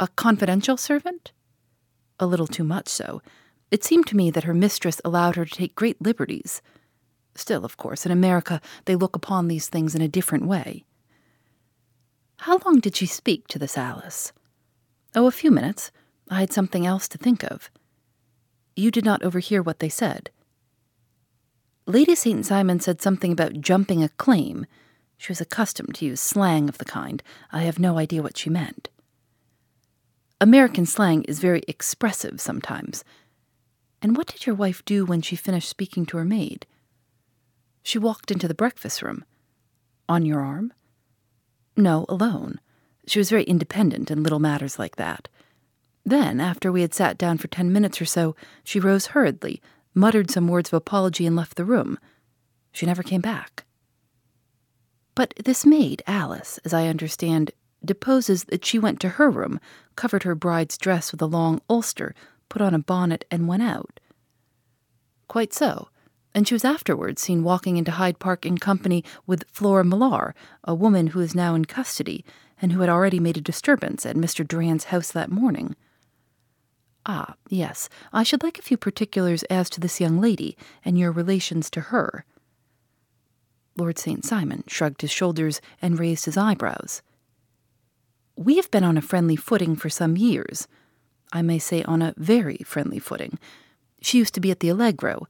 A 0.00 0.08
confidential 0.08 0.76
servant? 0.76 1.30
A 2.18 2.26
little 2.26 2.48
too 2.48 2.64
much 2.64 2.88
so. 2.88 3.22
It 3.70 3.84
seemed 3.84 4.06
to 4.08 4.16
me 4.16 4.30
that 4.30 4.44
her 4.44 4.54
mistress 4.54 5.00
allowed 5.04 5.36
her 5.36 5.44
to 5.44 5.54
take 5.54 5.74
great 5.74 6.00
liberties. 6.00 6.62
Still, 7.34 7.64
of 7.64 7.76
course, 7.76 8.06
in 8.06 8.12
America 8.12 8.60
they 8.86 8.96
look 8.96 9.14
upon 9.14 9.48
these 9.48 9.68
things 9.68 9.94
in 9.94 10.02
a 10.02 10.08
different 10.08 10.46
way. 10.46 10.84
How 12.38 12.58
long 12.64 12.80
did 12.80 12.96
she 12.96 13.06
speak 13.06 13.48
to 13.48 13.58
this 13.58 13.76
Alice? 13.76 14.32
Oh, 15.14 15.26
a 15.26 15.32
few 15.32 15.50
minutes. 15.50 15.90
I 16.30 16.40
had 16.40 16.52
something 16.52 16.86
else 16.86 17.08
to 17.08 17.18
think 17.18 17.42
of. 17.42 17.70
You 18.76 18.90
did 18.90 19.04
not 19.04 19.22
overhear 19.22 19.62
what 19.62 19.80
they 19.80 19.88
said. 19.88 20.30
Lady 21.86 22.14
St. 22.14 22.44
Simon 22.44 22.80
said 22.80 23.00
something 23.00 23.32
about 23.32 23.60
jumping 23.60 24.02
a 24.02 24.08
claim. 24.10 24.66
She 25.16 25.32
was 25.32 25.40
accustomed 25.40 25.94
to 25.96 26.04
use 26.04 26.20
slang 26.20 26.68
of 26.68 26.78
the 26.78 26.84
kind. 26.84 27.22
I 27.50 27.62
have 27.62 27.78
no 27.78 27.98
idea 27.98 28.22
what 28.22 28.36
she 28.36 28.50
meant. 28.50 28.88
American 30.40 30.86
slang 30.86 31.24
is 31.24 31.40
very 31.40 31.62
expressive 31.66 32.40
sometimes. 32.40 33.04
And 34.00 34.16
what 34.16 34.26
did 34.28 34.46
your 34.46 34.54
wife 34.54 34.84
do 34.84 35.04
when 35.04 35.22
she 35.22 35.36
finished 35.36 35.68
speaking 35.68 36.06
to 36.06 36.16
her 36.16 36.24
maid? 36.24 36.66
She 37.82 37.98
walked 37.98 38.30
into 38.30 38.48
the 38.48 38.54
breakfast 38.54 39.02
room. 39.02 39.24
On 40.08 40.24
your 40.24 40.40
arm? 40.40 40.72
No, 41.76 42.06
alone. 42.08 42.60
She 43.06 43.18
was 43.18 43.30
very 43.30 43.44
independent 43.44 44.10
in 44.10 44.22
little 44.22 44.38
matters 44.38 44.78
like 44.78 44.96
that. 44.96 45.28
Then, 46.04 46.40
after 46.40 46.70
we 46.70 46.82
had 46.82 46.94
sat 46.94 47.18
down 47.18 47.38
for 47.38 47.48
ten 47.48 47.72
minutes 47.72 48.00
or 48.00 48.04
so, 48.04 48.34
she 48.64 48.80
rose 48.80 49.08
hurriedly, 49.08 49.60
muttered 49.94 50.30
some 50.30 50.48
words 50.48 50.70
of 50.70 50.74
apology, 50.74 51.26
and 51.26 51.36
left 51.36 51.56
the 51.56 51.64
room. 51.64 51.98
She 52.72 52.86
never 52.86 53.02
came 53.02 53.20
back. 53.20 53.64
But 55.14 55.34
this 55.44 55.66
maid, 55.66 56.02
Alice, 56.06 56.58
as 56.64 56.72
I 56.72 56.86
understand, 56.86 57.50
deposes 57.84 58.44
that 58.44 58.64
she 58.64 58.78
went 58.78 59.00
to 59.00 59.10
her 59.10 59.30
room, 59.30 59.60
covered 59.96 60.22
her 60.22 60.34
bride's 60.34 60.78
dress 60.78 61.10
with 61.12 61.20
a 61.20 61.26
long 61.26 61.60
ulster, 61.68 62.14
put 62.48 62.62
on 62.62 62.74
a 62.74 62.78
bonnet, 62.78 63.24
and 63.30 63.48
went 63.48 63.62
out. 63.62 64.00
Quite 65.28 65.52
so. 65.52 65.88
And 66.34 66.46
she 66.46 66.54
was 66.54 66.64
afterwards 66.64 67.22
seen 67.22 67.42
walking 67.42 67.76
into 67.76 67.92
Hyde 67.92 68.18
Park 68.18 68.46
in 68.46 68.58
company 68.58 69.04
with 69.26 69.44
Flora 69.50 69.84
Millar, 69.84 70.34
a 70.64 70.74
woman 70.74 71.08
who 71.08 71.20
is 71.20 71.34
now 71.34 71.54
in 71.54 71.64
custody, 71.64 72.24
and 72.60 72.72
who 72.72 72.80
had 72.80 72.90
already 72.90 73.20
made 73.20 73.36
a 73.36 73.40
disturbance 73.42 74.04
at 74.04 74.16
Mr. 74.16 74.46
Doran's 74.46 74.84
house 74.84 75.10
that 75.12 75.30
morning. 75.30 75.74
Ah, 77.06 77.34
yes, 77.48 77.88
I 78.12 78.22
should 78.22 78.42
like 78.42 78.58
a 78.58 78.62
few 78.62 78.76
particulars 78.76 79.42
as 79.44 79.70
to 79.70 79.80
this 79.80 80.00
young 80.00 80.20
lady 80.20 80.56
and 80.84 80.98
your 80.98 81.10
relations 81.10 81.70
to 81.70 81.80
her. 81.80 82.24
Lord 83.76 83.98
St. 83.98 84.24
Simon 84.24 84.64
shrugged 84.66 85.00
his 85.00 85.10
shoulders 85.10 85.60
and 85.80 85.98
raised 85.98 86.24
his 86.26 86.36
eyebrows. 86.36 87.00
We 88.36 88.56
have 88.56 88.70
been 88.70 88.84
on 88.84 88.98
a 88.98 89.02
friendly 89.02 89.36
footing 89.36 89.76
for 89.76 89.88
some 89.88 90.16
years. 90.16 90.68
I 91.32 91.42
may 91.42 91.58
say 91.58 91.82
on 91.82 92.02
a 92.02 92.14
very 92.16 92.58
friendly 92.64 92.98
footing. 92.98 93.38
She 94.00 94.18
used 94.18 94.34
to 94.34 94.40
be 94.40 94.50
at 94.50 94.60
the 94.60 94.68
Allegro. 94.68 95.28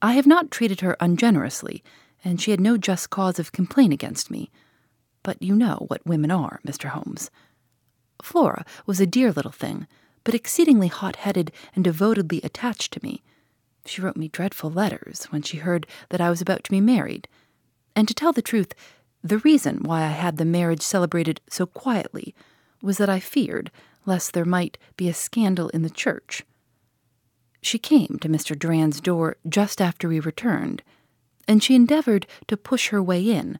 I 0.00 0.12
have 0.12 0.26
not 0.26 0.50
treated 0.50 0.80
her 0.80 0.96
ungenerously, 1.00 1.82
and 2.24 2.40
she 2.40 2.50
had 2.50 2.60
no 2.60 2.76
just 2.76 3.10
cause 3.10 3.38
of 3.38 3.52
complaint 3.52 3.92
against 3.92 4.30
me. 4.30 4.50
But 5.22 5.42
you 5.42 5.54
know 5.54 5.84
what 5.88 6.06
women 6.06 6.30
are, 6.30 6.60
Mr. 6.66 6.88
Holmes. 6.88 7.30
Flora 8.22 8.64
was 8.86 9.00
a 9.00 9.06
dear 9.06 9.32
little 9.32 9.52
thing, 9.52 9.86
but 10.24 10.34
exceedingly 10.34 10.88
hot 10.88 11.16
headed 11.16 11.52
and 11.74 11.84
devotedly 11.84 12.40
attached 12.42 12.92
to 12.92 13.00
me. 13.02 13.22
She 13.84 14.00
wrote 14.00 14.16
me 14.16 14.28
dreadful 14.28 14.70
letters 14.70 15.26
when 15.30 15.42
she 15.42 15.58
heard 15.58 15.86
that 16.08 16.20
I 16.20 16.30
was 16.30 16.40
about 16.40 16.64
to 16.64 16.70
be 16.70 16.80
married. 16.80 17.28
And 17.94 18.08
to 18.08 18.14
tell 18.14 18.32
the 18.32 18.42
truth, 18.42 18.74
the 19.22 19.38
reason 19.38 19.82
why 19.82 20.02
I 20.02 20.08
had 20.08 20.36
the 20.36 20.44
marriage 20.44 20.82
celebrated 20.82 21.40
so 21.48 21.66
quietly 21.66 22.34
was 22.82 22.98
that 22.98 23.08
I 23.08 23.20
feared 23.20 23.70
lest 24.06 24.32
there 24.32 24.44
might 24.44 24.78
be 24.96 25.08
a 25.08 25.14
scandal 25.14 25.68
in 25.70 25.82
the 25.82 25.90
church. 25.90 26.44
She 27.60 27.78
came 27.78 28.18
to 28.20 28.28
Mr. 28.28 28.58
Doran's 28.58 29.00
door 29.00 29.36
just 29.48 29.80
after 29.80 30.08
we 30.08 30.20
returned, 30.20 30.82
and 31.48 31.62
she 31.62 31.74
endeavored 31.74 32.26
to 32.46 32.56
push 32.56 32.88
her 32.88 33.02
way 33.02 33.22
in, 33.22 33.58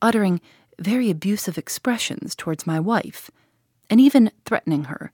uttering 0.00 0.40
very 0.78 1.10
abusive 1.10 1.58
expressions 1.58 2.34
towards 2.34 2.66
my 2.66 2.78
wife, 2.78 3.30
and 3.90 4.00
even 4.00 4.30
threatening 4.44 4.84
her. 4.84 5.12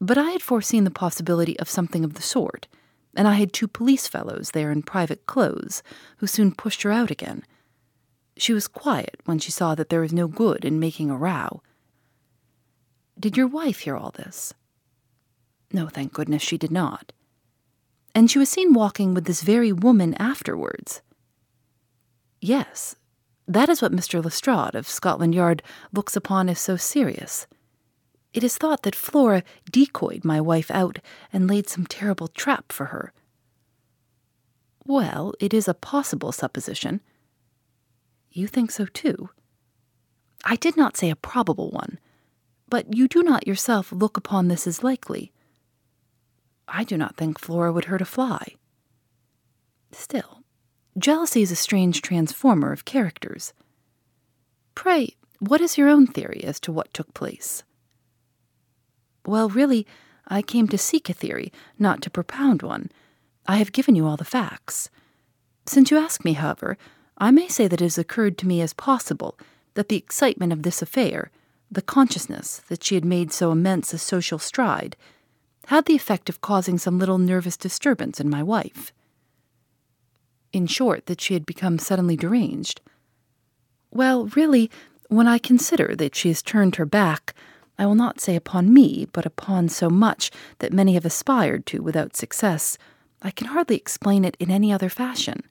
But 0.00 0.18
I 0.18 0.30
had 0.30 0.42
foreseen 0.42 0.84
the 0.84 0.90
possibility 0.90 1.58
of 1.58 1.70
something 1.70 2.04
of 2.04 2.14
the 2.14 2.22
sort, 2.22 2.66
and 3.14 3.28
I 3.28 3.34
had 3.34 3.52
two 3.52 3.68
police 3.68 4.06
fellows 4.08 4.50
there 4.50 4.70
in 4.70 4.82
private 4.82 5.26
clothes 5.26 5.82
who 6.18 6.26
soon 6.26 6.54
pushed 6.54 6.82
her 6.82 6.92
out 6.92 7.10
again. 7.10 7.44
She 8.36 8.52
was 8.52 8.68
quiet 8.68 9.20
when 9.24 9.38
she 9.38 9.52
saw 9.52 9.74
that 9.74 9.90
there 9.90 10.00
was 10.00 10.12
no 10.12 10.26
good 10.26 10.64
in 10.64 10.80
making 10.80 11.10
a 11.10 11.16
row. 11.16 11.62
Did 13.18 13.36
your 13.36 13.46
wife 13.46 13.80
hear 13.80 13.96
all 13.96 14.10
this? 14.10 14.54
No, 15.72 15.88
thank 15.88 16.12
goodness 16.12 16.42
she 16.42 16.58
did 16.58 16.70
not. 16.70 17.12
And 18.14 18.30
she 18.30 18.38
was 18.38 18.48
seen 18.48 18.74
walking 18.74 19.14
with 19.14 19.24
this 19.24 19.42
very 19.42 19.72
woman 19.72 20.14
afterwards. 20.14 21.00
Yes, 22.40 22.96
that 23.46 23.68
is 23.68 23.80
what 23.80 23.92
Mr. 23.92 24.22
Lestrade 24.22 24.74
of 24.74 24.88
Scotland 24.88 25.34
Yard 25.34 25.62
looks 25.92 26.16
upon 26.16 26.48
as 26.48 26.58
so 26.58 26.76
serious. 26.76 27.46
It 28.32 28.42
is 28.42 28.56
thought 28.56 28.82
that 28.82 28.94
Flora 28.94 29.42
decoyed 29.70 30.24
my 30.24 30.40
wife 30.40 30.70
out 30.70 30.98
and 31.32 31.48
laid 31.48 31.68
some 31.68 31.86
terrible 31.86 32.28
trap 32.28 32.72
for 32.72 32.86
her. 32.86 33.12
Well, 34.84 35.34
it 35.38 35.54
is 35.54 35.68
a 35.68 35.74
possible 35.74 36.32
supposition. 36.32 37.00
You 38.30 38.46
think 38.46 38.70
so 38.70 38.86
too? 38.86 39.30
I 40.44 40.56
did 40.56 40.76
not 40.76 40.96
say 40.96 41.10
a 41.10 41.16
probable 41.16 41.70
one, 41.70 41.98
but 42.72 42.96
you 42.96 43.06
do 43.06 43.22
not 43.22 43.46
yourself 43.46 43.92
look 43.92 44.16
upon 44.16 44.48
this 44.48 44.66
as 44.66 44.82
likely. 44.82 45.30
I 46.66 46.84
do 46.84 46.96
not 46.96 47.18
think 47.18 47.38
Flora 47.38 47.70
would 47.70 47.84
hurt 47.84 48.00
a 48.00 48.06
fly. 48.06 48.56
Still, 49.90 50.42
jealousy 50.96 51.42
is 51.42 51.50
a 51.50 51.54
strange 51.54 52.00
transformer 52.00 52.72
of 52.72 52.86
characters. 52.86 53.52
Pray, 54.74 55.16
what 55.38 55.60
is 55.60 55.76
your 55.76 55.90
own 55.90 56.06
theory 56.06 56.42
as 56.44 56.58
to 56.60 56.72
what 56.72 56.94
took 56.94 57.12
place? 57.12 57.62
Well, 59.26 59.50
really, 59.50 59.86
I 60.26 60.40
came 60.40 60.66
to 60.68 60.78
seek 60.78 61.10
a 61.10 61.12
theory, 61.12 61.52
not 61.78 62.00
to 62.00 62.10
propound 62.10 62.62
one. 62.62 62.90
I 63.44 63.58
have 63.58 63.72
given 63.72 63.94
you 63.94 64.06
all 64.06 64.16
the 64.16 64.24
facts. 64.24 64.88
Since 65.66 65.90
you 65.90 65.98
ask 65.98 66.24
me, 66.24 66.32
however, 66.32 66.78
I 67.18 67.32
may 67.32 67.48
say 67.48 67.68
that 67.68 67.82
it 67.82 67.84
has 67.84 67.98
occurred 67.98 68.38
to 68.38 68.46
me 68.46 68.62
as 68.62 68.72
possible 68.72 69.38
that 69.74 69.90
the 69.90 69.98
excitement 69.98 70.54
of 70.54 70.62
this 70.62 70.80
affair, 70.80 71.30
the 71.72 71.82
consciousness 71.82 72.62
that 72.68 72.84
she 72.84 72.94
had 72.94 73.04
made 73.04 73.32
so 73.32 73.50
immense 73.50 73.92
a 73.92 73.98
social 73.98 74.38
stride, 74.38 74.96
had 75.66 75.86
the 75.86 75.94
effect 75.94 76.28
of 76.28 76.40
causing 76.40 76.78
some 76.78 76.98
little 76.98 77.18
nervous 77.18 77.56
disturbance 77.56 78.20
in 78.20 78.28
my 78.28 78.42
wife. 78.42 78.92
In 80.52 80.66
short, 80.66 81.06
that 81.06 81.20
she 81.20 81.34
had 81.34 81.46
become 81.46 81.78
suddenly 81.78 82.16
deranged. 82.16 82.80
Well, 83.90 84.26
really, 84.36 84.70
when 85.08 85.26
I 85.26 85.38
consider 85.38 85.96
that 85.96 86.14
she 86.14 86.28
has 86.28 86.42
turned 86.42 86.76
her 86.76 86.86
back, 86.86 87.34
I 87.78 87.86
will 87.86 87.94
not 87.94 88.20
say 88.20 88.36
upon 88.36 88.74
me, 88.74 89.08
but 89.12 89.24
upon 89.24 89.68
so 89.68 89.88
much 89.88 90.30
that 90.58 90.72
many 90.72 90.94
have 90.94 91.06
aspired 91.06 91.64
to 91.66 91.82
without 91.82 92.16
success, 92.16 92.76
I 93.22 93.30
can 93.30 93.48
hardly 93.48 93.76
explain 93.76 94.24
it 94.24 94.36
in 94.38 94.50
any 94.50 94.72
other 94.72 94.88
fashion. 94.88 95.42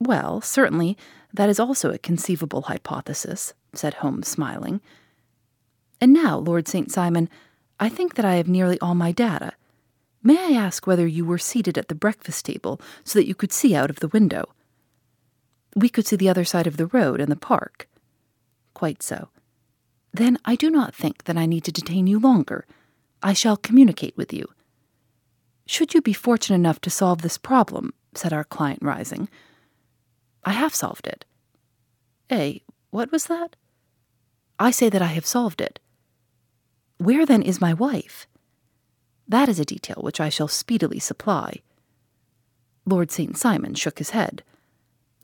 Well, 0.00 0.40
certainly, 0.40 0.96
that 1.32 1.48
is 1.48 1.60
also 1.60 1.90
a 1.90 1.98
conceivable 1.98 2.62
hypothesis, 2.62 3.54
said 3.74 3.94
Holmes, 3.94 4.28
smiling. 4.28 4.80
And 6.00 6.12
now, 6.12 6.38
Lord 6.38 6.68
St. 6.68 6.90
Simon, 6.90 7.28
I 7.80 7.88
think 7.88 8.14
that 8.14 8.24
I 8.24 8.36
have 8.36 8.48
nearly 8.48 8.78
all 8.80 8.94
my 8.94 9.12
data. 9.12 9.52
May 10.22 10.36
I 10.38 10.58
ask 10.58 10.86
whether 10.86 11.06
you 11.06 11.24
were 11.24 11.38
seated 11.38 11.78
at 11.78 11.88
the 11.88 11.94
breakfast 11.94 12.44
table 12.44 12.80
so 13.04 13.18
that 13.18 13.26
you 13.26 13.34
could 13.34 13.52
see 13.52 13.74
out 13.74 13.90
of 13.90 14.00
the 14.00 14.08
window? 14.08 14.52
We 15.76 15.88
could 15.88 16.06
see 16.06 16.16
the 16.16 16.28
other 16.28 16.44
side 16.44 16.66
of 16.66 16.76
the 16.76 16.86
road 16.86 17.20
and 17.20 17.30
the 17.30 17.36
park. 17.36 17.88
Quite 18.74 19.02
so. 19.02 19.28
Then 20.12 20.38
I 20.44 20.56
do 20.56 20.70
not 20.70 20.94
think 20.94 21.24
that 21.24 21.36
I 21.36 21.46
need 21.46 21.64
to 21.64 21.72
detain 21.72 22.06
you 22.06 22.18
longer. 22.18 22.66
I 23.22 23.32
shall 23.32 23.56
communicate 23.56 24.16
with 24.16 24.32
you. 24.32 24.46
Should 25.66 25.94
you 25.94 26.00
be 26.00 26.12
fortunate 26.12 26.56
enough 26.56 26.80
to 26.80 26.90
solve 26.90 27.22
this 27.22 27.38
problem, 27.38 27.92
said 28.14 28.32
our 28.32 28.44
client, 28.44 28.80
rising, 28.82 29.28
I 30.44 30.52
have 30.52 30.74
solved 30.74 31.06
it. 31.06 31.24
Eh, 32.30 32.58
what 32.90 33.12
was 33.12 33.26
that? 33.26 33.56
I 34.58 34.70
say 34.70 34.88
that 34.88 35.02
I 35.02 35.06
have 35.06 35.26
solved 35.26 35.60
it. 35.60 35.78
Where 36.98 37.24
then 37.24 37.42
is 37.42 37.60
my 37.60 37.74
wife? 37.74 38.26
That 39.28 39.48
is 39.48 39.60
a 39.60 39.64
detail 39.64 39.98
which 40.00 40.20
I 40.20 40.30
shall 40.30 40.48
speedily 40.48 40.98
supply. 40.98 41.62
Lord 42.86 43.10
St. 43.10 43.36
Simon 43.36 43.74
shook 43.74 43.98
his 43.98 44.10
head. 44.10 44.42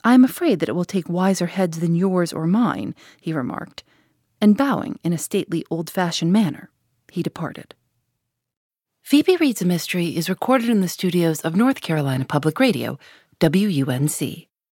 I 0.04 0.12
am 0.12 0.24
afraid 0.24 0.60
that 0.60 0.68
it 0.68 0.74
will 0.74 0.84
take 0.84 1.08
wiser 1.08 1.46
heads 1.46 1.80
than 1.80 1.94
yours 1.94 2.32
or 2.32 2.46
mine, 2.46 2.94
he 3.20 3.32
remarked, 3.32 3.82
and 4.40 4.56
bowing 4.56 4.98
in 5.02 5.14
a 5.14 5.18
stately 5.18 5.64
old 5.70 5.88
fashioned 5.88 6.32
manner, 6.32 6.70
he 7.10 7.22
departed. 7.22 7.74
Phoebe 9.02 9.36
Reads 9.36 9.62
a 9.62 9.64
Mystery 9.64 10.16
is 10.16 10.28
recorded 10.28 10.68
in 10.68 10.80
the 10.80 10.88
studios 10.88 11.40
of 11.40 11.56
North 11.56 11.80
Carolina 11.80 12.24
Public 12.24 12.60
Radio, 12.60 12.98
WUNC. 13.40 14.48